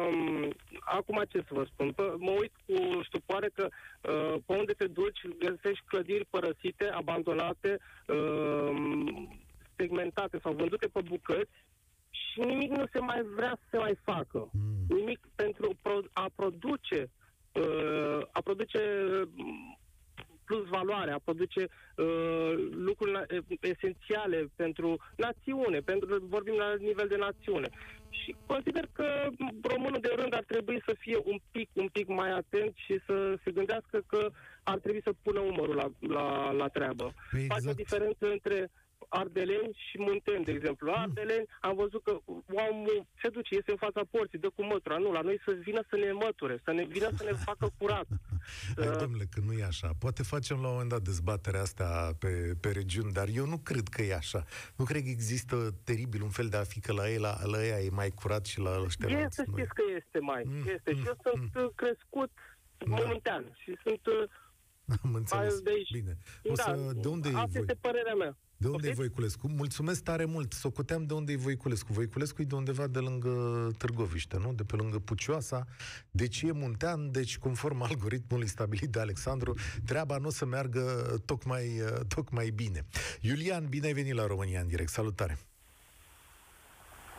[0.08, 4.72] um, acum ce să vă spun, Pă, mă uit cu stupoare că uh, pe unde
[4.72, 8.72] te duci găsești clădiri părăsite, abandonate, uh,
[9.76, 11.64] segmentate sau vândute pe bucăți
[12.10, 14.50] și nimic nu se mai vrea să se mai facă.
[14.52, 14.96] Mm.
[14.96, 15.76] Nimic pentru
[16.12, 17.10] a produce
[17.52, 18.80] uh, a produce
[20.52, 22.52] plus valoare, a produce uh,
[22.88, 23.12] lucruri
[23.60, 27.68] esențiale pentru națiune, pentru vorbim la nivel de națiune.
[28.10, 29.06] Și consider că
[29.62, 33.38] românul de rând ar trebui să fie un pic, un pic mai atent și să
[33.44, 34.30] se gândească că
[34.62, 37.12] ar trebui să pună umărul la, la, la treabă.
[37.30, 37.52] Păi exact.
[37.52, 38.70] Face o diferență între
[39.20, 40.86] Ardeleni și Munteni, de exemplu.
[40.86, 42.12] La Ardeleni am văzut că
[42.68, 44.96] omul se duce, iese în fața porții, dă cu mătura.
[44.96, 48.06] Nu, la noi să vină să ne măture, să ne vină să ne facă curat.
[48.76, 49.90] Hai, uh, domnule, că nu e așa.
[49.98, 53.88] Poate facem la un moment dat dezbaterea asta pe, pe regiuni, dar eu nu cred
[53.88, 54.44] că e așa.
[54.76, 57.64] Nu cred că există teribil un fel de a fi că la ei, la, la
[57.64, 60.42] ei e mai curat și la ăștia E să știți că este mai.
[60.46, 60.90] Mm, este.
[60.92, 61.72] Mm, și eu mm, sunt mm.
[61.74, 62.30] crescut
[62.78, 62.84] da.
[62.88, 64.28] momentan și sunt uh,
[65.02, 65.60] am înțeles.
[65.60, 65.90] De aici.
[65.90, 66.18] Bine.
[66.42, 68.36] O da, să, de unde asta este părerea mea.
[68.62, 69.48] De unde e Voiculescu?
[69.48, 70.52] Mulțumesc tare mult.
[70.52, 71.92] Socoteam de unde e Voiculescu.
[71.92, 73.30] Voiculescu e de undeva de lângă
[73.78, 74.52] Târgoviște, nu?
[74.52, 75.66] De pe lângă Pucioasa.
[76.10, 79.54] Deci e muntean, deci conform algoritmului stabilit de Alexandru,
[79.86, 80.80] treaba nu o să meargă
[81.24, 81.68] tocmai,
[82.08, 82.86] tocmai bine.
[83.20, 84.90] Iulian, bine ai venit la România în direct.
[84.90, 85.38] Salutare!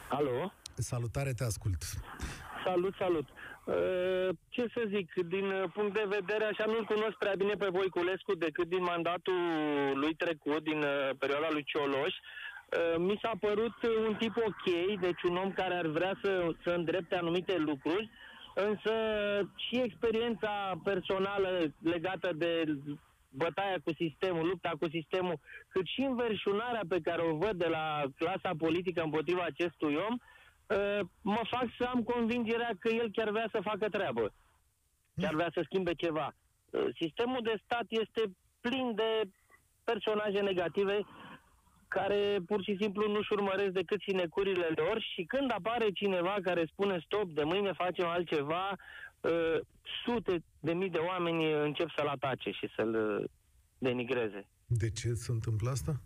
[0.09, 0.53] Alo?
[0.75, 1.83] Salutare, te ascult.
[2.65, 3.27] Salut, salut.
[3.65, 8.35] Uh, ce să zic, din punct de vedere, așa nu-l cunosc prea bine pe Voiculescu
[8.35, 9.33] decât din mandatul
[9.93, 12.13] lui trecut, din uh, perioada lui Cioloș.
[12.13, 13.75] Uh, mi s-a părut
[14.07, 18.09] un tip ok, deci un om care ar vrea să, să îndrepte anumite lucruri,
[18.55, 18.93] însă
[19.55, 22.63] și experiența personală legată de
[23.29, 28.03] bătaia cu sistemul, lupta cu sistemul, cât și înverșunarea pe care o văd de la
[28.17, 30.19] clasa politică împotriva acestui om, Ă,
[31.21, 34.33] mă fac să am convingerea că el chiar vrea să facă treabă.
[35.15, 36.35] Chiar vrea să schimbe ceva.
[36.73, 38.21] Ă, sistemul de stat este
[38.61, 39.29] plin de
[39.83, 41.05] personaje negative
[41.87, 46.99] care pur și simplu nu-și urmăresc decât sinecurile lor și când apare cineva care spune
[47.05, 48.69] stop, de mâine facem altceva,
[49.21, 49.59] uh,
[50.05, 52.93] sute de mii de oameni încep să-l atace și să-l
[53.77, 54.47] denigreze.
[54.65, 56.01] De ce se întâmplă asta?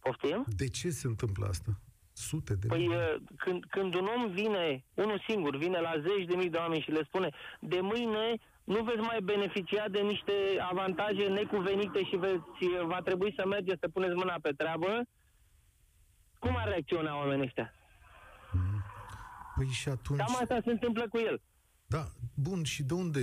[0.00, 0.44] Poftim?
[0.56, 1.80] De ce se întâmplă asta?
[2.18, 6.36] Sute de Păi uh, când, când un om vine, unul singur, vine la zeci de
[6.36, 7.28] mii de oameni și le spune
[7.60, 10.32] de mâine nu veți mai beneficia de niște
[10.70, 12.42] avantaje necuvenite și veți,
[12.86, 15.02] va trebui să mergeți să puneți mâna pe treabă,
[16.38, 17.74] cum ar reacționa oamenii ăștia?
[19.56, 20.18] Păi și atunci...
[20.18, 21.40] Cam asta se întâmplă cu el.
[21.96, 23.20] Da, bun, și de unde,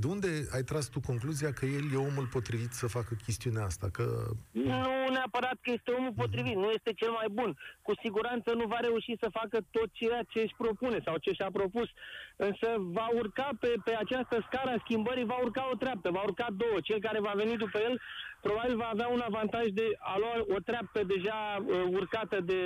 [0.00, 3.88] de unde ai tras tu concluzia că el e omul potrivit să facă chestiunea asta?
[3.96, 4.04] Că...
[4.52, 7.50] Nu neapărat că este omul potrivit, nu este cel mai bun.
[7.82, 11.50] Cu siguranță nu va reuși să facă tot ceea ce își propune sau ce și-a
[11.52, 11.88] propus.
[12.36, 16.46] Însă va urca pe, pe această scară a schimbării, va urca o treaptă, va urca
[16.62, 16.78] două.
[16.82, 18.00] Cel care va veni după el
[18.40, 22.60] probabil va avea un avantaj de a lua o treaptă deja uh, urcată de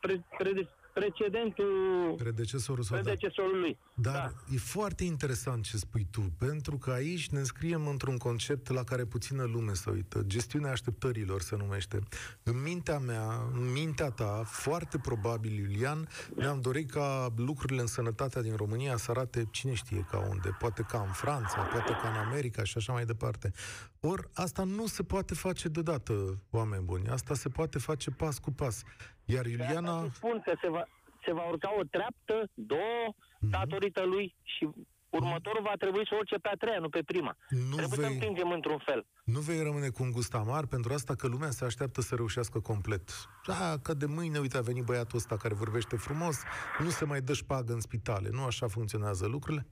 [0.00, 0.50] pre, pre,
[0.92, 3.78] precedentul predecesorul, sau predecesorul lui.
[3.94, 4.54] Dar da.
[4.54, 9.04] e foarte interesant ce spui tu, pentru că aici ne înscriem într-un concept la care
[9.04, 10.22] puțină lume se uită.
[10.26, 11.98] Gestiunea așteptărilor se numește.
[12.42, 18.42] În mintea mea, în mintea ta, foarte probabil, Iulian, ne-am dorit ca lucrurile în sănătatea
[18.42, 20.56] din România să arate cine știe ca unde.
[20.58, 23.52] Poate ca în Franța, poate ca în America și așa mai departe.
[24.00, 27.08] Ori asta nu se poate face deodată, oameni buni.
[27.08, 28.82] Asta se poate face pas cu pas.
[29.24, 30.06] Iar Iuliana...
[30.12, 30.84] spun că se va,
[31.24, 33.50] se va urca o treaptă, două, mm-hmm.
[33.50, 34.68] datorită lui și
[35.10, 37.36] următorul va trebui să urce pe a treia, nu pe prima.
[37.48, 39.06] Nu Trebuie vei, să împingem într-un fel.
[39.24, 42.60] Nu vei rămâne cu un gust amar pentru asta că lumea se așteaptă să reușească
[42.60, 43.10] complet.
[43.46, 46.42] Da, că de mâine, uite, a venit băiatul ăsta care vorbește frumos,
[46.78, 48.28] nu se mai dă șpagă în spitale.
[48.32, 49.66] Nu așa funcționează lucrurile?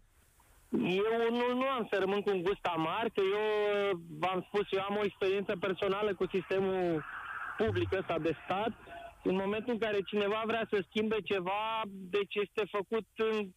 [0.70, 3.46] Eu nu, nu am să rămân cu un gust amar, că eu
[4.18, 7.04] v-am spus, eu am o experiență personală cu sistemul
[7.56, 8.72] public ăsta de stat
[9.22, 13.48] în momentul în care cineva vrea să schimbe ceva, deci este făcut în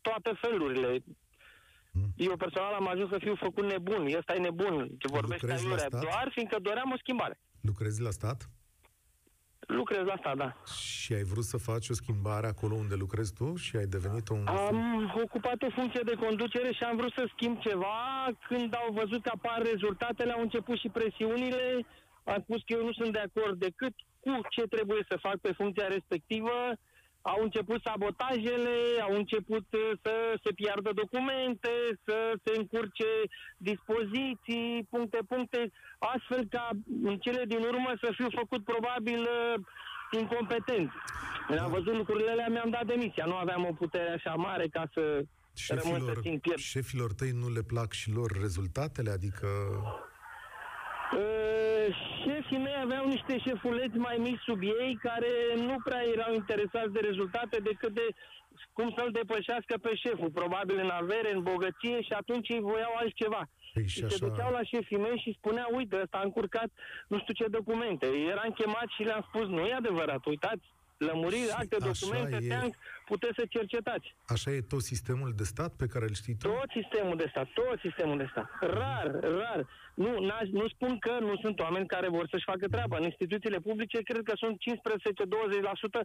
[0.00, 1.02] toate felurile.
[1.92, 2.12] Hmm.
[2.16, 4.14] Eu personal am ajuns să fiu făcut nebun.
[4.16, 7.40] Ăsta e nebun ce vorbește aiurea, doar fiindcă doream o schimbare.
[7.60, 8.48] Lucrezi la stat?
[9.68, 10.56] Lucrez la stat, da.
[10.72, 14.46] Și ai vrut să faci o schimbare acolo unde lucrezi tu și ai devenit un...
[14.46, 18.28] Am ocupat o funcție de conducere și am vrut să schimb ceva.
[18.48, 21.86] Când au văzut că apar rezultatele, au început și presiunile.
[22.24, 23.94] Am spus că eu nu sunt de acord decât
[24.36, 26.72] cu ce trebuie să fac pe funcția respectivă,
[27.22, 30.14] au început sabotajele, au început uh, să
[30.44, 31.70] se piardă documente,
[32.04, 33.10] să se încurce
[33.56, 36.70] dispoziții, puncte, puncte, astfel ca
[37.02, 39.60] în cele din urmă să fiu făcut probabil uh,
[40.10, 40.90] incompetent.
[41.48, 41.62] Da.
[41.62, 43.24] Am văzut lucrurile alea, mi-am dat demisia.
[43.24, 46.58] Nu aveam o putere așa mare ca să șefilor, rămân să țin piept.
[46.58, 49.10] Șefilor tăi nu le plac și lor rezultatele?
[49.10, 49.48] Adică
[51.12, 51.86] Uh,
[52.24, 57.00] șefii mei aveau niște șefuleți mai mici sub ei care nu prea erau interesați de
[57.00, 58.06] rezultate decât de
[58.72, 63.48] cum să-l depășească pe șeful, probabil în avere, în bogăție și atunci ei voiau altceva.
[63.74, 64.16] Păi și, și așa...
[64.16, 66.70] se duceau la șefii mei și spunea, uite, ăsta a încurcat
[67.08, 68.06] nu știu ce documente.
[68.06, 70.66] Eram chemat și le-am spus, nu e adevărat, uitați,
[70.98, 72.48] lămuriri, acte, documente, e...
[72.48, 74.14] teanc, puteți să cercetați.
[74.26, 76.48] Așa e tot sistemul de stat pe care îl știi tu?
[76.48, 78.48] Tot sistemul de stat, tot sistemul de stat.
[78.60, 79.66] Rar, rar.
[79.94, 80.12] Nu,
[80.50, 82.96] nu spun că nu sunt oameni care vor să-și facă treaba.
[82.96, 86.00] În instituțiile publice cred că sunt 15-20%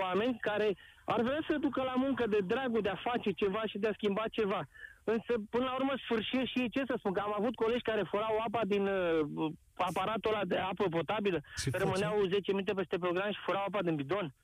[0.00, 3.78] oameni care ar vrea să ducă la muncă de dragul de a face ceva și
[3.78, 4.68] de a schimba ceva.
[5.14, 8.38] Însă, până la urmă, sfârșit și ce să spun, că am avut colegi care furau
[8.46, 13.44] apa din uh, aparatul ăla de apă potabilă, ce rămâneau 10 minute peste program și
[13.44, 14.34] furau apa din bidon.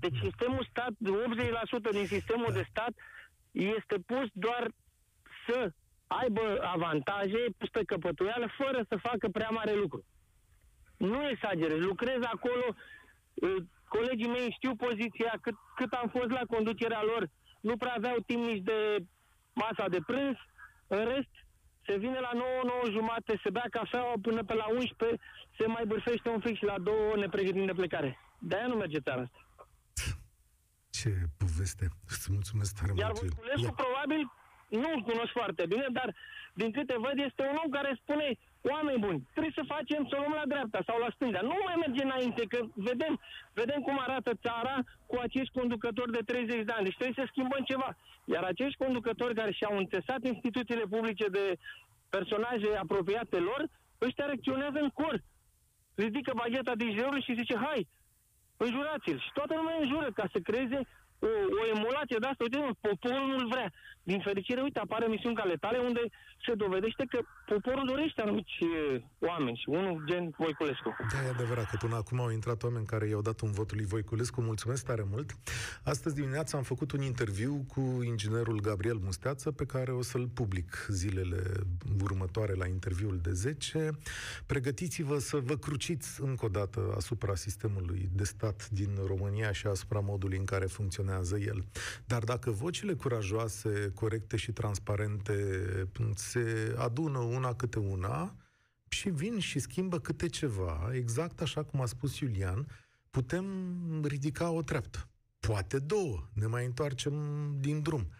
[0.00, 0.92] Deci sistemul stat,
[1.88, 2.52] 80% din sistemul da.
[2.58, 2.92] de stat
[3.50, 4.70] este pus doar
[5.46, 5.72] să
[6.06, 10.04] aibă avantaje pus pe căpătuială fără să facă prea mare lucru.
[10.96, 12.66] Nu exagerez, lucrez acolo,
[13.34, 13.56] uh,
[13.88, 17.28] colegii mei știu poziția, cât, cât am fost la conducerea lor,
[17.60, 18.78] nu prea aveau timp nici de
[19.52, 20.36] masa de prânz,
[20.86, 21.34] în rest
[21.86, 25.20] se vine la 9, 9 jumate, se bea cafeaua până pe la 11,
[25.58, 28.18] se mai bârfește un fix și la 2 ne pregătim de plecare.
[28.38, 29.40] De-aia nu merge țara asta.
[30.90, 31.88] Ce poveste!
[32.08, 33.62] Îți mulțumesc tare Iar mult.
[33.62, 34.32] Iar probabil
[34.68, 36.14] nu-l cunosc foarte bine, dar
[36.54, 38.38] din câte văd este un om care spune
[38.70, 41.40] oameni buni, trebuie să facem să o luăm la dreapta sau la stânga.
[41.40, 43.20] Nu mai merge înainte, că vedem,
[43.52, 46.84] vedem cum arată țara cu acești conducători de 30 de ani.
[46.84, 47.96] Deci trebuie să schimbăm ceva.
[48.24, 51.58] Iar acești conducători care și-au înțesat instituțiile publice de
[52.10, 53.62] personaje apropiate lor,
[54.00, 55.22] ăștia reacționează în cor.
[55.94, 56.86] Ridică bagheta de
[57.24, 57.88] și zice, hai,
[58.56, 59.18] înjurați-l.
[59.18, 60.86] Și toată lumea înjură ca să creeze
[61.28, 61.30] o,
[61.60, 62.44] o emulație de asta.
[62.46, 62.58] Uite,
[62.88, 63.72] poporul nu-l vrea.
[64.02, 66.00] Din fericire, uite, apare misiuni cale tale unde
[66.46, 68.52] se dovedește că poporul dorește anumiți
[69.18, 70.96] oameni și unul gen Voiculescu.
[71.12, 73.84] Da, e adevărat că până acum au intrat oameni care i-au dat un vot lui
[73.84, 74.40] Voiculescu.
[74.40, 75.30] Mulțumesc tare mult.
[75.84, 80.86] Astăzi dimineața am făcut un interviu cu inginerul Gabriel Musteață pe care o să-l public
[80.88, 81.42] zilele
[82.02, 83.90] următoare la interviul de 10.
[84.46, 90.00] Pregătiți-vă să vă cruciți încă o dată asupra sistemului de stat din România și asupra
[90.00, 91.64] modului în care funcționează el.
[92.04, 95.34] Dar dacă vocile curajoase, corecte și transparente
[96.14, 98.36] se adună una câte una
[98.88, 102.66] și vin și schimbă câte ceva, exact așa cum a spus Iulian,
[103.10, 103.46] putem
[104.04, 105.08] ridica o treaptă.
[105.40, 107.14] Poate două, ne mai întoarcem
[107.60, 108.10] din drum.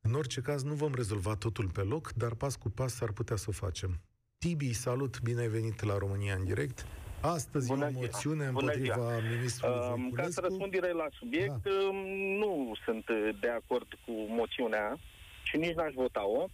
[0.00, 3.36] În orice caz, nu vom rezolva totul pe loc, dar pas cu pas s-ar putea
[3.36, 4.00] să o facem.
[4.38, 6.86] Tibi, salut, bine ai venit la România în direct.
[7.20, 9.18] Astăzi Bună o moțiune împotriva ziua.
[9.18, 11.70] ministrului uh, Ca să răspund direct la subiect, da.
[11.70, 11.94] Uh,
[12.38, 13.04] nu sunt
[13.40, 14.96] de acord cu moțiunea
[15.42, 16.46] și nici n-aș vota-o,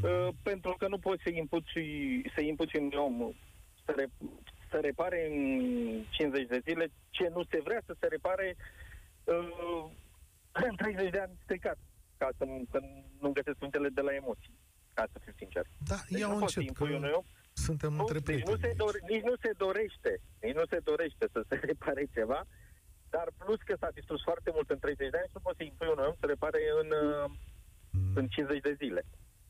[0.00, 0.08] da.
[0.08, 1.72] uh, pentru că nu poți să impuți,
[2.34, 3.32] să impuți un om
[3.84, 4.06] să, re,
[4.70, 5.38] să repare în
[6.10, 8.56] 50 de zile ce nu se vrea să se repare
[9.24, 9.84] uh,
[10.52, 11.78] în 30 de ani stricat,
[12.16, 12.78] ca să, să
[13.20, 14.54] nu găsesc punctele de la emoții,
[14.94, 15.66] ca să fiu sincer.
[15.86, 16.84] Da, deci iau încet, că...
[16.84, 17.24] Eu,
[17.56, 21.24] suntem nu, între nici nu, se dore, nici nu se dorește, nici nu se dorește
[21.32, 22.40] să se repare ceva,
[23.10, 25.94] dar plus că s-a distrus foarte mult în 30 de ani, nu poți să impui
[25.94, 26.88] un om să repare în,
[27.90, 28.12] mm.
[28.14, 29.02] în 50 de zile.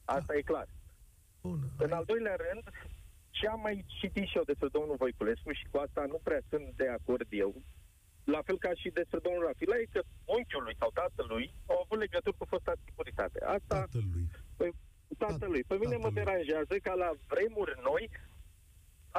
[0.04, 0.38] Asta da.
[0.38, 0.68] e clar.
[1.40, 1.98] Bun, în ai...
[1.98, 2.64] al doilea rând,
[3.30, 6.66] ce am mai citit și eu despre domnul Voiculescu și cu asta nu prea sunt
[6.80, 7.50] de acord eu,
[8.34, 10.02] la fel ca și despre domnul Rafila, e că
[10.36, 13.38] unchiul sau tatălui au avut legături cu fosta securitate.
[13.56, 14.26] Asta, tatălui.
[15.08, 15.64] Păi, tatălui.
[15.64, 16.04] Pe mine tatălui.
[16.04, 18.10] mă deranjează ca la vremuri noi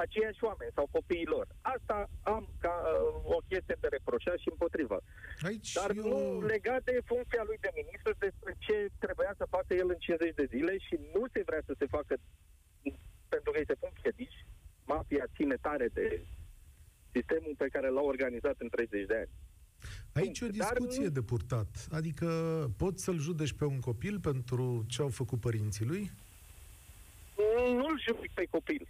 [0.04, 1.48] aceiași oameni sau copiii lor.
[1.62, 4.98] Asta am ca uh, o chestie de reproșat și împotrivă.
[5.48, 6.04] Aici Dar eu...
[6.08, 10.36] nu legat de funcția lui de ministru despre ce trebuia să facă el în 50
[10.36, 12.14] de zile și nu se vrea să se facă
[13.34, 14.46] pentru că îi se pun piedici.
[14.86, 16.26] Mafia ține tare de
[17.14, 19.34] sistemul pe care l-au organizat în 30 de ani.
[20.14, 21.12] Aici e o discuție Dar...
[21.12, 21.88] de purtat.
[21.92, 22.28] Adică
[22.78, 26.12] poți să-l judești pe un copil pentru ce au făcut părinții lui?
[27.80, 28.88] Nu-l judec pe copil.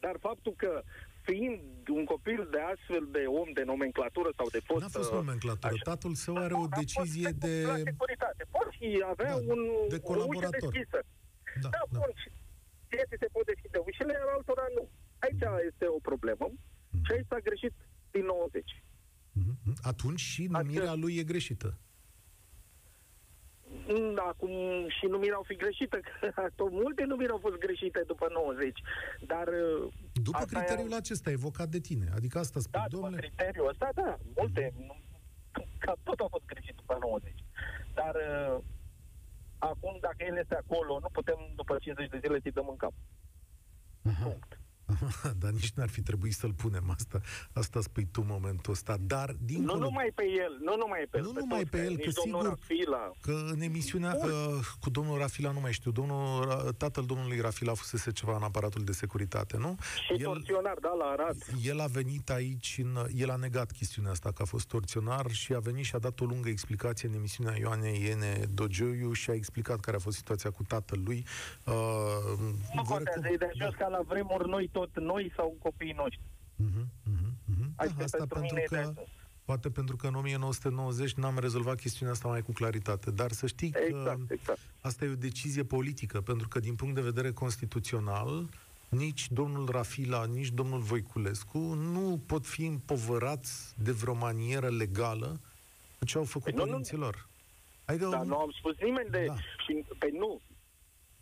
[0.00, 0.82] Dar faptul că
[1.22, 1.60] fiind
[1.98, 4.82] un copil de astfel de om de nomenclatură sau de post...
[4.82, 5.72] N-a fost nomenclatură.
[5.72, 7.54] Așa, Tatăl său are o decizie de...
[7.66, 8.42] La securitate.
[8.56, 10.62] Poți avea da, un, de colaborator.
[10.62, 10.98] o ușă deschisă.
[11.62, 11.98] Da, da, da.
[11.98, 12.10] bun.
[12.88, 14.84] Ție se pot deschide ușile, iar altora nu.
[15.24, 15.68] Aici mm.
[15.70, 16.46] este o problemă.
[16.50, 17.02] Mm.
[17.04, 17.74] Și aici s-a greșit
[18.14, 18.83] din 90.
[19.34, 19.74] Mm-hmm.
[19.82, 21.06] Atunci și numirea adică...
[21.06, 21.78] lui e greșită.
[23.88, 24.50] Mm, acum
[24.88, 28.82] și numirea au fi greșită, că tot multe numiri au fost greșite după 90,
[29.26, 29.46] dar...
[29.48, 30.96] Uh, după criteriul e...
[30.96, 33.16] acesta evocat de tine, adică asta spui, da, domnule...
[33.16, 35.78] după criteriul ăsta, da, multe, mm-hmm.
[35.78, 37.34] ca tot au fost greșit după 90.
[37.94, 38.62] Dar uh,
[39.58, 42.92] acum, dacă el este acolo, nu putem, după 50 de zile, să-i dăm în cap.
[44.02, 44.24] Aha.
[44.24, 44.58] Punct.
[45.40, 47.20] Dar nici n-ar fi trebuit să-l punem asta.
[47.52, 48.96] Asta spui tu momentul ăsta.
[49.00, 49.78] Dar, dincolo...
[49.78, 51.24] Nu numai pe el, nu numai pe el.
[51.24, 53.10] Nu pe numai pe el, că sigur Rafila.
[53.20, 54.30] că în emisiunea uh,
[54.80, 56.44] cu domnul Rafila, nu mai știu, domnul,
[56.76, 59.76] tatăl domnului Rafila fusese ceva în aparatul de securitate, nu?
[60.06, 61.36] Și el, torționar, da, la Arad.
[61.62, 65.54] El a venit aici, în, el a negat chestiunea asta că a fost torționar și
[65.54, 69.34] a venit și a dat o lungă explicație în emisiunea Ioane Iene Dogioiu și a
[69.34, 71.24] explicat care a fost situația cu tatălui.
[71.64, 71.74] Uh,
[72.74, 73.68] nu contează, e de da.
[73.78, 76.20] ca la vremuri noi tot noi sau copiii noștri.
[76.64, 77.68] Uh-huh, uh-huh, uh-huh.
[77.76, 79.02] Da, asta pentru, pentru că...
[79.44, 83.10] Poate pentru că în 1990 n-am rezolvat chestiunea asta mai cu claritate.
[83.10, 84.58] Dar să știi că exact, exact.
[84.80, 88.48] asta e o decizie politică, pentru că din punct de vedere constituțional,
[88.88, 95.40] nici domnul Rafila, nici domnul Voiculescu nu pot fi împovărați de vreo manieră legală
[95.98, 97.28] cu ce au făcut păi părinților.
[97.84, 99.24] Adică, Dar nu am spus nimeni de...
[99.26, 99.34] Da.
[99.36, 100.10] Și, pe păi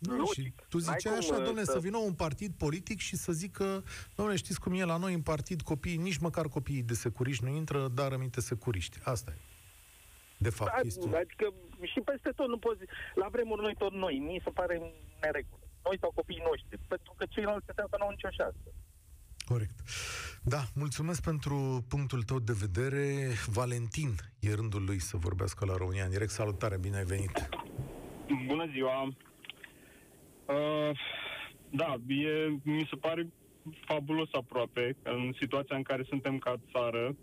[0.05, 1.71] nu, nu, și tu ziceai așa, domnule, să...
[1.71, 3.83] să vină un partid politic și să zică,
[4.15, 7.49] domnule, știți cum e la noi în partid, copiii, nici măcar copiii de securiști nu
[7.49, 8.97] intră, dar rămite securiști.
[9.03, 9.41] Asta e.
[10.37, 11.15] De fapt, da, este...
[11.15, 12.81] Adică și peste tot nu poți...
[13.15, 14.75] La vremuri noi tot noi, mi se pare
[15.21, 15.61] neregulă.
[15.83, 18.69] Noi sau copiii noștri, pentru că ceilalți se nu au nicio șansă.
[19.45, 19.79] Corect.
[20.43, 23.29] Da, mulțumesc pentru punctul tău de vedere.
[23.47, 26.31] Valentin e rândul lui să vorbească la România în direct.
[26.31, 27.49] Salutare, bine ai venit!
[28.47, 29.13] Bună ziua!
[30.53, 30.97] Uh,
[31.69, 33.27] da, e, mi se pare
[33.85, 37.15] fabulos aproape, în situația în care suntem ca țară,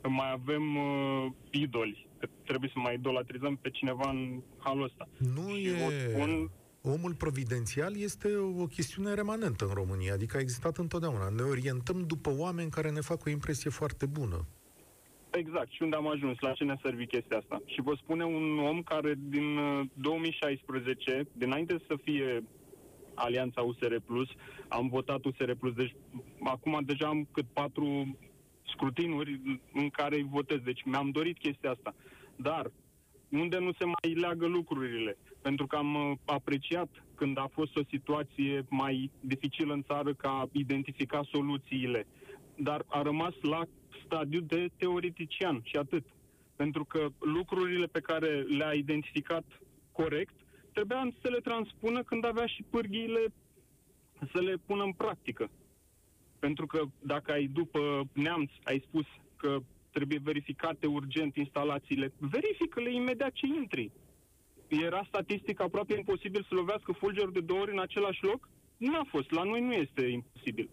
[0.00, 5.08] că mai avem uh, idoli, că trebuie să mai idolatrizăm pe cineva în halul ăsta.
[5.34, 6.10] Nu și e...
[6.14, 6.50] Spun...
[6.82, 11.28] Omul providențial este o chestiune remanentă în România, adică a existat întotdeauna.
[11.28, 14.46] Ne orientăm după oameni care ne fac o impresie foarte bună.
[15.30, 15.70] Exact.
[15.70, 16.36] Și unde am ajuns?
[16.40, 17.62] La ce ne-a servit chestia asta?
[17.64, 19.58] Și vă spune un om care din
[19.94, 22.44] 2016, uh, dinainte să fie
[23.18, 24.28] Alianța USR Plus,
[24.68, 25.94] am votat USR Plus, deci
[26.44, 28.16] acum deja am cât patru
[28.72, 31.94] scrutinuri în care îi votez, deci mi-am dorit chestia asta.
[32.36, 32.70] Dar
[33.30, 35.16] unde nu se mai leagă lucrurile?
[35.42, 40.28] Pentru că am uh, apreciat când a fost o situație mai dificilă în țară ca
[40.28, 42.06] a identifica soluțiile,
[42.56, 43.62] dar a rămas la
[44.04, 46.06] stadiu de teoretician și atât.
[46.56, 49.44] Pentru că lucrurile pe care le-a identificat
[49.92, 50.34] corect
[50.78, 53.24] trebuia să le transpună când avea și pârghiile
[54.32, 55.50] să le pună în practică.
[56.38, 59.04] Pentru că dacă ai după neamț, ai spus
[59.36, 59.58] că
[59.90, 63.90] trebuie verificate urgent instalațiile, verifică-le imediat ce intri.
[64.68, 68.48] era statistic aproape imposibil să lovească fulgerul de două ori în același loc?
[68.76, 69.30] Nu a fost.
[69.30, 70.68] La noi nu este imposibil.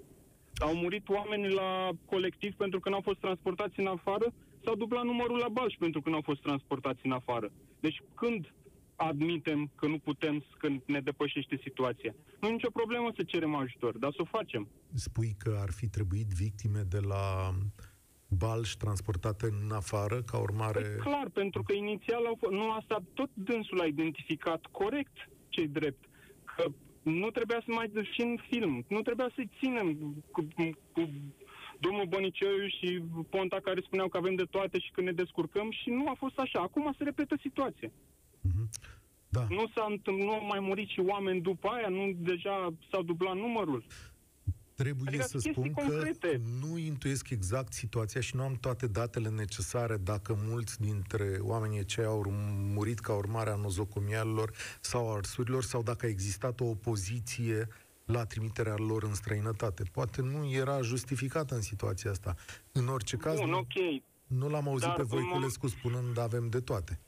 [0.57, 4.33] Au murit oameni la colectiv pentru că n-au fost transportați în afară?
[4.63, 7.51] S-au dublat numărul la Balș pentru că n-au fost transportați în afară.
[7.79, 8.53] Deci când
[8.95, 12.15] admitem că nu putem, că ne depășește situația.
[12.39, 14.67] Nu e nicio problemă să cerem ajutor, dar să o facem.
[14.93, 17.53] Spui că ar fi trebuit victime de la
[18.27, 20.79] Balș transportate în afară ca urmare...
[20.79, 22.53] Păi clar, pentru că inițial au fost...
[22.53, 26.05] Nu, asta tot dânsul a identificat corect cei drept.
[26.55, 26.65] Că
[27.01, 28.85] nu trebuia să mai și în film.
[28.87, 29.87] Nu trebuia să-i ținem
[30.31, 30.47] cu,
[30.91, 31.09] cu
[31.79, 35.89] domnul Băniceu și Ponta care spuneau că avem de toate și că ne descurcăm și
[35.89, 36.59] nu a fost așa.
[36.59, 37.91] Acum se repetă situația.
[38.47, 38.69] Mhm.
[39.29, 39.47] Da.
[39.49, 43.85] Nu, s-a, nu au mai murit și oameni după aia, nu deja s-au dublat numărul.
[44.75, 46.27] Trebuie adică să spun concrete.
[46.27, 51.85] că nu intuiesc exact situația și nu am toate datele necesare dacă mulți dintre oamenii
[51.85, 52.23] cei au
[52.73, 57.67] murit ca urmare a nozocomialelor sau arsurilor sau dacă a existat o opoziție
[58.05, 59.83] la trimiterea lor în străinătate.
[59.91, 62.35] Poate nu era justificată în situația asta.
[62.71, 64.03] În orice caz, Bun, nu, okay.
[64.27, 66.99] nu l-am auzit Dar pe Voiculescu spunând avem de toate.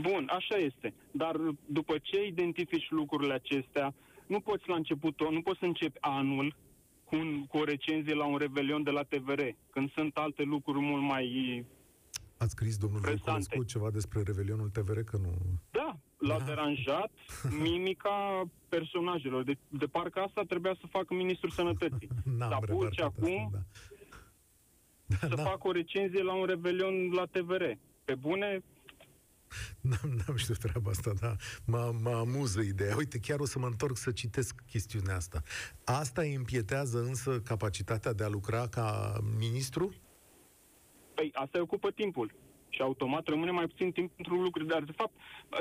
[0.00, 0.94] Bun, așa este.
[1.10, 1.36] Dar
[1.66, 3.94] după ce identifici lucrurile acestea,
[4.26, 6.54] nu poți la început, nu poți să începi anul
[7.04, 9.40] cu, un, cu o recenzie la un revelion de la TVR,
[9.70, 11.64] când sunt alte lucruri mult mai
[12.36, 15.32] Ați scris, domnul Voiculescu, ceva despre Revelionul TVR, că nu...
[15.70, 16.44] Da, l-a da.
[16.44, 17.10] deranjat
[17.70, 19.42] mimica personajelor.
[19.42, 22.08] De, de parcă asta trebuia să facă Ministrul Sănătății.
[22.38, 22.58] Dar
[22.90, 23.66] și acum asta,
[25.06, 25.28] da.
[25.28, 27.62] să da, facă o recenzie la un Revelion la TVR.
[28.04, 28.62] Pe bune,
[29.80, 31.36] N-am, n-am știut treaba asta, dar
[31.66, 32.96] mă, mă amuză ideea.
[32.96, 35.42] Uite, chiar o să mă întorc să citesc chestiunea asta.
[35.84, 39.94] Asta împietează însă capacitatea de a lucra ca ministru?
[41.14, 42.34] Păi, asta ocupă timpul.
[42.68, 44.68] Și automat rămâne mai puțin timp pentru lucruri.
[44.68, 45.12] Dar, de fapt,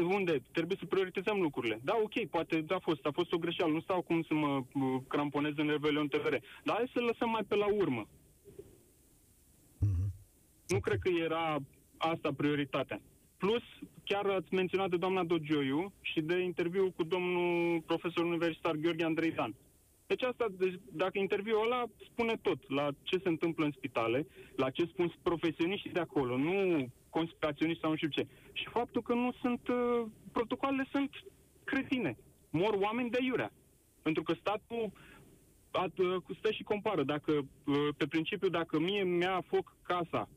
[0.02, 0.42] unde?
[0.52, 1.80] Trebuie să prioritizăm lucrurile.
[1.84, 3.72] Da, ok, poate a fost, a fost o greșeală.
[3.72, 4.64] Nu stau cum să mă
[5.08, 6.36] cramponez în Revelion TVR.
[6.64, 8.08] Dar hai să lăsăm mai pe la urmă.
[9.86, 10.10] Mm-hmm.
[10.68, 11.58] Nu cred că era
[11.98, 13.02] asta prioritatea.
[13.44, 13.64] Plus,
[14.04, 19.32] chiar ați menționat de doamna Dogioiu și de interviu cu domnul profesor universitar Gheorghe Andrei
[19.32, 19.56] Dan.
[20.08, 24.70] Deci asta, deci, dacă interviul ăla spune tot la ce se întâmplă în spitale, la
[24.70, 28.28] ce spun profesioniștii de acolo, nu conspiraționiști sau nu știu ce.
[28.54, 31.10] Și faptul că nu sunt, uh, protocoalele sunt
[31.64, 32.18] cretine.
[32.50, 33.52] Mor oameni de iurea.
[34.02, 34.92] Pentru că statul
[35.72, 37.04] at, uh, stă și compară.
[37.04, 40.30] Dacă, uh, pe principiu, dacă mie mi-a foc casa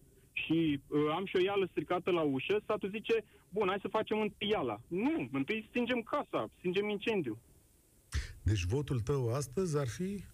[0.45, 4.21] și uh, am și o ială stricată la ușă, statul zice, bun, hai să facem
[4.21, 4.81] întâi iala.
[4.89, 7.39] Nu, întâi stingem casa, stingem incendiu.
[8.43, 10.25] Deci votul tău astăzi ar fi?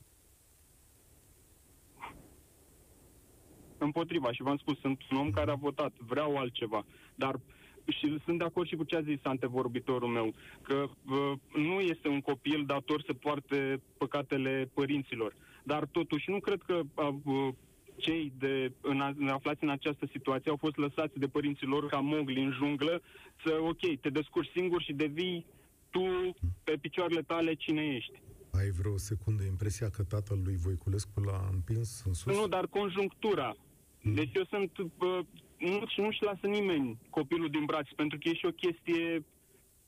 [3.79, 6.85] Împotriva, și v-am spus, sunt un om care a votat, vreau altceva,
[7.15, 7.41] dar
[7.87, 12.09] și sunt de acord și cu ce a zis antevorbitorul meu, că uh, nu este
[12.09, 15.35] un copil dator să poarte păcatele părinților.
[15.63, 17.49] Dar totuși nu cred că uh,
[17.97, 21.99] cei de, în, în aflați în această situație au fost lăsați de părinții lor ca
[21.99, 23.03] mogli în junglă
[23.45, 25.47] să, ok, te descurci singur și devii
[25.90, 26.34] tu
[26.64, 28.22] pe picioarele tale cine ești.
[28.53, 32.36] Ai vreo secundă impresia că tatăl lui Voiculescu l-a împins în sus?
[32.36, 33.57] Nu, dar conjunctura.
[34.01, 34.14] Mm.
[34.14, 34.80] Deci eu sunt...
[34.99, 35.20] Bă,
[35.59, 39.24] nu, nu-și lasă nimeni copilul din brațe, pentru că e și o chestie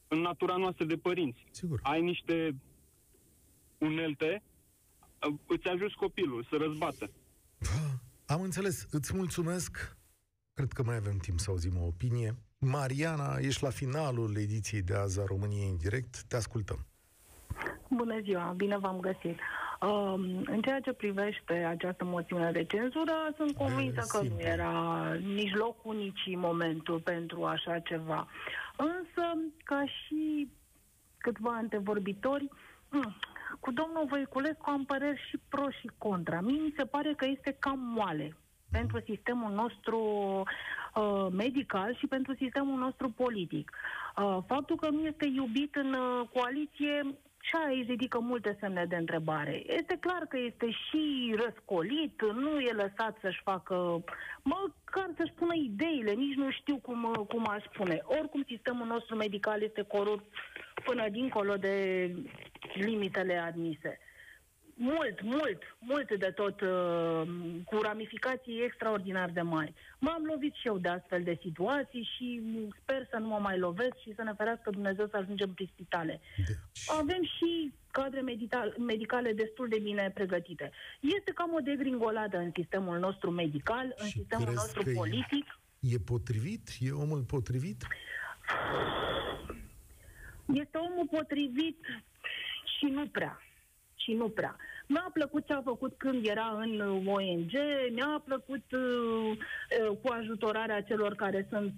[0.09, 1.45] în natura noastră de părinți.
[1.51, 1.81] Sigur.
[1.83, 2.55] Ai niște
[3.79, 4.43] unelte,
[5.47, 7.11] îți ajuți copilul să răzbată.
[8.27, 8.87] Am înțeles.
[8.91, 9.97] Îți mulțumesc.
[10.55, 12.35] Cred că mai avem timp să auzim o opinie.
[12.59, 16.23] Mariana, ești la finalul ediției de azi a României în direct.
[16.23, 16.87] Te ascultăm.
[17.89, 19.39] Bună ziua, bine v-am găsit.
[19.81, 25.55] Um, în ceea ce privește această moțiune de cenzură, sunt convinsă că nu era nici
[25.55, 28.29] locul, nici momentul pentru așa ceva.
[28.77, 29.23] Însă,
[29.65, 30.51] ca și
[31.19, 32.49] câțiva antevorbitori,
[32.89, 33.17] hmm,
[33.65, 36.41] cu domnul Voiculescu am păreri și pro și contra.
[36.41, 38.37] Mie mi se pare că este cam moale
[38.71, 39.99] pentru sistemul nostru
[40.95, 43.71] uh, medical și pentru sistemul nostru politic.
[44.17, 48.97] Uh, faptul că nu este iubit în uh, coaliție și aici ridică multe semne de
[48.97, 49.63] întrebare.
[49.67, 54.05] Este clar că este și răscolit, nu e lăsat să-și facă,
[54.43, 58.03] măcar să-și pună ideile, nici nu știu cum, cum aș spune.
[58.05, 60.25] Oricum, sistemul nostru medical este corupt
[60.85, 61.77] până dincolo de
[62.75, 63.99] limitele admise
[64.75, 67.23] mult, mult, mult de tot, uh,
[67.65, 69.75] cu ramificații extraordinar de mari.
[69.99, 72.43] M-am lovit și eu de astfel de situații și
[72.83, 76.21] sper să nu mă mai lovesc și să ne ferească Dumnezeu să ajungem prin spitale.
[76.37, 76.57] Deci...
[76.87, 80.71] Avem și cadre medical, medicale destul de bine pregătite.
[81.01, 85.61] Este cam o degringoladă în sistemul nostru medical, în sistemul nostru politic.
[85.81, 86.69] E potrivit?
[86.79, 87.87] E omul potrivit?
[90.47, 91.79] Este omul potrivit
[92.85, 93.41] și nu prea.
[93.95, 94.57] Și nu prea.
[94.87, 97.53] Mi-a plăcut ce a făcut când era în ONG,
[97.93, 101.73] mi-a plăcut uh, uh, cu ajutorarea celor care sunt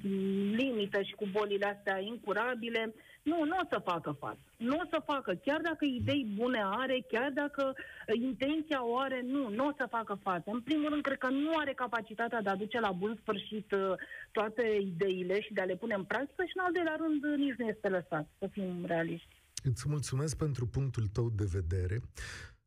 [0.56, 2.94] limită și cu bolile astea incurabile.
[3.22, 4.38] Nu, nu o să facă față.
[4.56, 5.34] Nu o să facă.
[5.44, 7.74] Chiar dacă idei bune are, chiar dacă
[8.12, 10.50] intenția o are, nu, nu o să facă față.
[10.50, 13.92] În primul rând, cred că nu are capacitatea de a duce la bun sfârșit uh,
[14.32, 17.58] toate ideile și de a le pune în practică și, în al doilea rând, nici
[17.58, 19.35] nu este lăsat, să fim realiști.
[19.68, 22.02] Îți mulțumesc pentru punctul tău de vedere.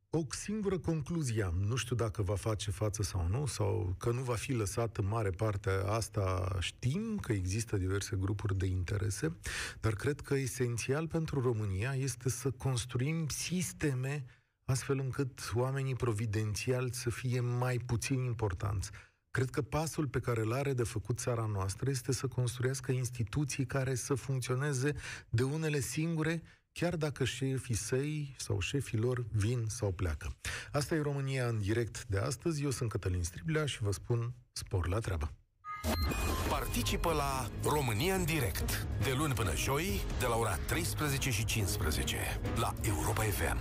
[0.10, 4.22] O singură concluzie am, nu știu dacă va face față sau nu, sau că nu
[4.22, 9.38] va fi lăsat în mare parte, asta știm, că există diverse grupuri de interese,
[9.80, 14.26] dar cred că esențial pentru România este să construim sisteme
[14.66, 18.92] astfel încât oamenii providențiali să fie mai puțin importanți.
[19.32, 23.66] Cred că pasul pe care îl are de făcut țara noastră este să construiască instituții
[23.66, 24.94] care să funcționeze
[25.30, 26.42] de unele singure
[26.80, 30.36] chiar dacă șefii săi sau șefii lor vin sau pleacă.
[30.72, 32.64] Asta e România în direct de astăzi.
[32.64, 35.32] Eu sunt Cătălin Striblea și vă spun spor la treabă.
[36.50, 42.18] Participă la România în direct de luni până joi de la ora 13 și 15
[42.56, 43.58] la Europa FM.